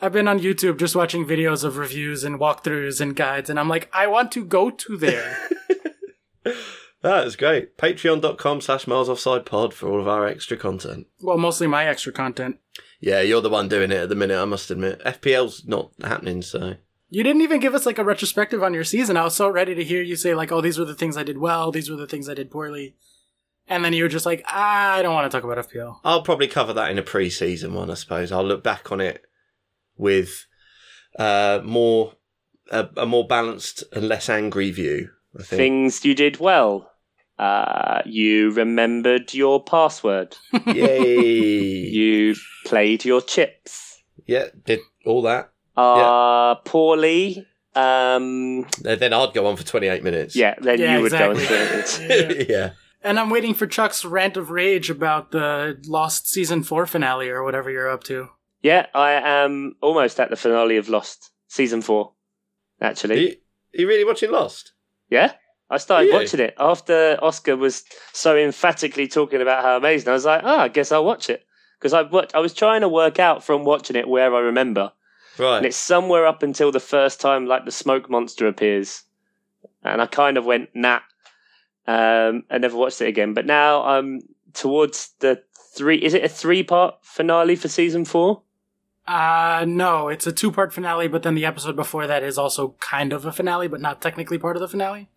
[0.00, 3.68] I've been on YouTube just watching videos of reviews and walkthroughs and guides, and I'm
[3.68, 5.48] like, I want to go to there.
[7.04, 7.76] That is great.
[7.76, 11.06] Patreon.com slash miles offside pod for all of our extra content.
[11.20, 12.56] well, mostly my extra content.
[12.98, 15.04] Yeah, you're the one doing it at the minute, I must admit.
[15.04, 16.76] FPL's not happening, so.
[17.10, 19.18] You didn't even give us like a retrospective on your season.
[19.18, 21.24] I was so ready to hear you say like, "Oh, these were the things I
[21.24, 21.70] did well.
[21.70, 22.96] These were the things I did poorly,"
[23.68, 26.48] and then you were just like, "I don't want to talk about FPL." I'll probably
[26.48, 28.32] cover that in a pre season one, I suppose.
[28.32, 29.26] I'll look back on it
[29.96, 30.46] with
[31.18, 32.14] uh, more
[32.70, 35.58] a, a more balanced and less angry view, I think.
[35.58, 36.90] Things you did well.
[37.38, 40.36] Uh, you remembered your password.
[40.66, 41.48] Yay!
[41.90, 42.34] You
[42.64, 44.02] played your chips.
[44.26, 45.50] yeah, did all that.
[45.76, 47.46] Uh, poorly.
[47.74, 50.36] Um, Then I'd go on for 28 minutes.
[50.36, 51.44] yeah, then Yeah, you would exactly.
[51.46, 52.48] go into it.
[52.48, 52.70] yeah.
[53.02, 57.42] And I'm waiting for Chuck's rant of rage about the Lost season four finale or
[57.42, 58.28] whatever you're up to.
[58.64, 62.12] Yeah, I am almost at the finale of Lost season four.
[62.80, 64.72] Are Actually, you, are you really watching Lost?
[65.10, 65.32] yeah,
[65.68, 67.84] I started watching it after Oscar was
[68.14, 70.08] so emphatically talking about how amazing.
[70.08, 71.44] I was like, oh, I guess I'll watch it
[71.78, 72.00] because I
[72.34, 74.92] I was trying to work out from watching it where I remember,
[75.38, 75.58] Right.
[75.58, 79.02] and it's somewhere up until the first time like the smoke monster appears,
[79.82, 81.00] and I kind of went nah,
[81.86, 83.34] um, I never watched it again.
[83.34, 84.22] But now I'm
[84.54, 85.42] towards the
[85.76, 85.98] three.
[85.98, 88.40] Is it a three part finale for season four?
[89.06, 92.74] Uh, no, it's a two part finale, but then the episode before that is also
[92.80, 95.08] kind of a finale, but not technically part of the finale.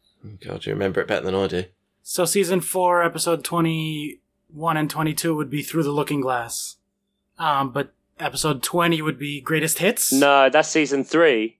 [0.45, 1.63] God, you remember it better than I do.
[2.03, 6.77] So season four, episode 21 and 22 would be Through the Looking Glass.
[7.37, 10.11] Um, but episode 20 would be Greatest Hits?
[10.11, 11.57] No, that's season three.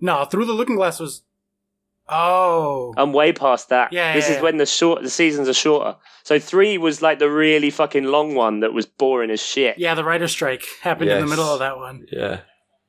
[0.00, 1.22] No, Through the Looking Glass was.
[2.10, 2.92] Oh.
[2.96, 3.92] I'm way past that.
[3.92, 4.42] Yeah, this yeah, is yeah.
[4.42, 5.96] when the short the seasons are shorter.
[6.24, 9.78] So three was like the really fucking long one that was boring as shit.
[9.78, 12.06] Yeah, the writer's strike happened in the middle of that one.
[12.10, 12.40] Yeah.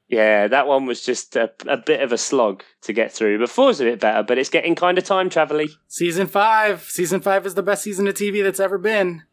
[0.10, 3.40] Yeah, that one was just a, a bit of a slog to get through.
[3.40, 6.82] Before's a bit better, but it's getting kind of time travel Season five.
[6.82, 9.24] Season five is the best season of TV that's ever been.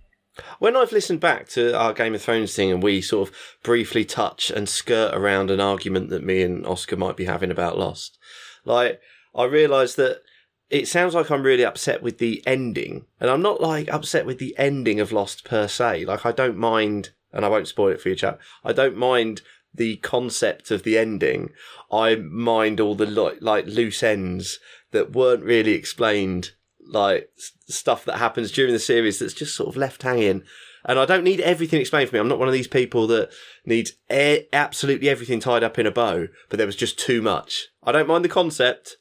[0.61, 3.35] When I've listened back to our Game of Thrones thing and we sort of
[3.65, 7.77] briefly touch and skirt around an argument that me and Oscar might be having about
[7.77, 8.17] Lost,
[8.65, 9.01] like,
[9.39, 10.23] I realise that
[10.69, 13.07] it sounds like I'm really upset with the ending.
[13.21, 16.05] And I'm not like upset with the ending of Lost per se.
[16.05, 19.41] Like, I don't mind, and I won't spoil it for you, chap, I don't mind
[19.73, 21.51] the concept of the ending.
[21.91, 24.59] I mind all the lo- like loose ends
[24.91, 26.53] that weren't really explained
[26.87, 30.43] like s- stuff that happens during the series that's just sort of left hanging.
[30.85, 32.21] And I don't need everything explained for me.
[32.21, 33.31] I'm not one of these people that
[33.65, 37.69] needs absolutely everything tied up in a bow, but there was just too much.
[37.83, 38.97] I don't mind the concept,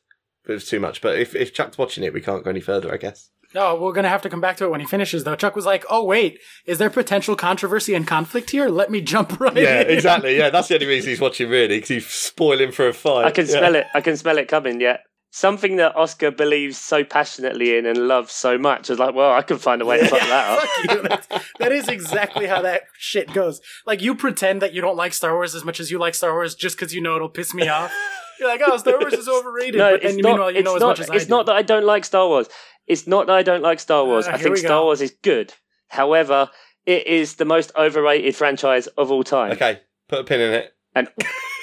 [0.49, 1.01] it was too much.
[1.01, 3.29] But if, if Chuck's watching it, we can't go any further, I guess.
[3.55, 5.35] No, we're gonna have to come back to it when he finishes, though.
[5.35, 8.67] Chuck was like, "Oh wait, is there potential controversy and conflict here?
[8.67, 10.37] Let me jump right Yeah, in." exactly.
[10.37, 13.25] Yeah, that's the only reason he's watching, really, because he's spoiling for a fight.
[13.25, 13.51] I can Yeah.
[13.59, 13.85] smell it.
[13.95, 14.81] I can smell it coming.
[14.81, 14.97] Yeah.
[15.29, 18.89] something that Oscar believes so passionately in and loves so much.
[18.89, 20.67] I was like, well, I can find a way to fuck that up.
[20.67, 21.01] Fuck you.
[21.09, 21.27] That's,
[21.59, 23.61] that is exactly how that shit goes.
[23.85, 26.31] Like you pretend that you don't like Star Wars as much as you like Star
[26.33, 27.93] Wars just because you know it'll piss me off.
[28.39, 29.75] You're like, oh, Star Wars is overrated.
[29.79, 30.29] No, but it's then not.
[30.31, 31.29] meanwhile, you it's know as not, much as I it's do.
[31.31, 32.47] not that I don't like Star Wars.
[32.87, 34.27] It's not that I don't like Star Wars.
[34.27, 34.83] Uh, I think Star.
[34.83, 35.53] Wars is good.
[35.89, 36.49] However,
[36.85, 39.51] it is the most overrated franchise of all time.
[39.53, 40.73] Okay, put a pin in it.
[40.95, 41.09] And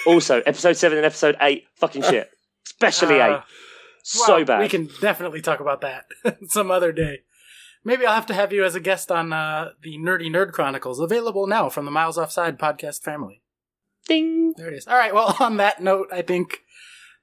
[0.06, 2.30] also, episode seven and episode eight, fucking shit.
[2.66, 3.42] Especially Uh, eight.
[4.02, 4.60] So well, bad.
[4.60, 6.04] We can definitely talk about that
[6.48, 7.20] some other day.
[7.86, 11.00] Maybe I'll have to have you as a guest on uh, the Nerdy Nerd Chronicles,
[11.00, 13.42] available now from the Miles Offside podcast family.
[14.06, 14.52] Ding.
[14.56, 14.86] There it is.
[14.86, 15.14] All right.
[15.14, 16.62] Well, on that note, I think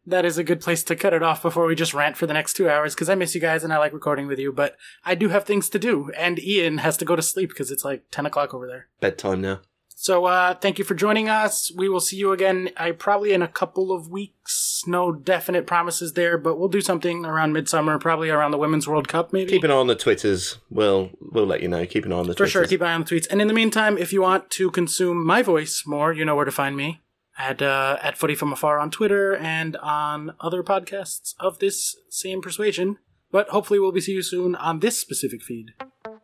[0.06, 2.34] that is a good place to cut it off before we just rant for the
[2.34, 4.76] next two hours because I miss you guys and I like recording with you, but
[5.06, 7.86] I do have things to do, and Ian has to go to sleep because it's
[7.86, 8.88] like 10 o'clock over there.
[9.00, 9.62] Bedtime now.
[10.02, 11.72] So, uh, thank you for joining us.
[11.76, 14.82] We will see you again, I probably in a couple of weeks.
[14.88, 19.08] No definite promises there, but we'll do something around midsummer, probably around the Women's World
[19.08, 19.52] Cup, maybe.
[19.52, 20.58] Keep an eye on the Twitters.
[20.72, 21.86] We'll we'll let you know.
[21.86, 22.52] Keep an eye on the For Twitters.
[22.52, 23.28] sure, keep an eye on the tweets.
[23.30, 26.46] And in the meantime, if you want to consume my voice more, you know where
[26.46, 27.02] to find me
[27.38, 32.42] at uh, at Footy from Afar on Twitter and on other podcasts of this same
[32.42, 32.98] persuasion.
[33.32, 35.76] But hopefully, we'll be see you soon on this specific feed.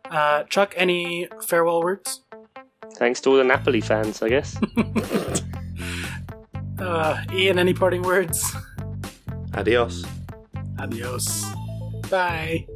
[0.10, 2.24] Uh, Chuck, any farewell words?
[2.96, 4.58] Thanks to all the Napoli fans, I guess.
[6.80, 8.56] Uh, Ian, any parting words?
[9.56, 10.06] Adios.
[10.80, 11.44] Adios.
[12.10, 12.68] Bye.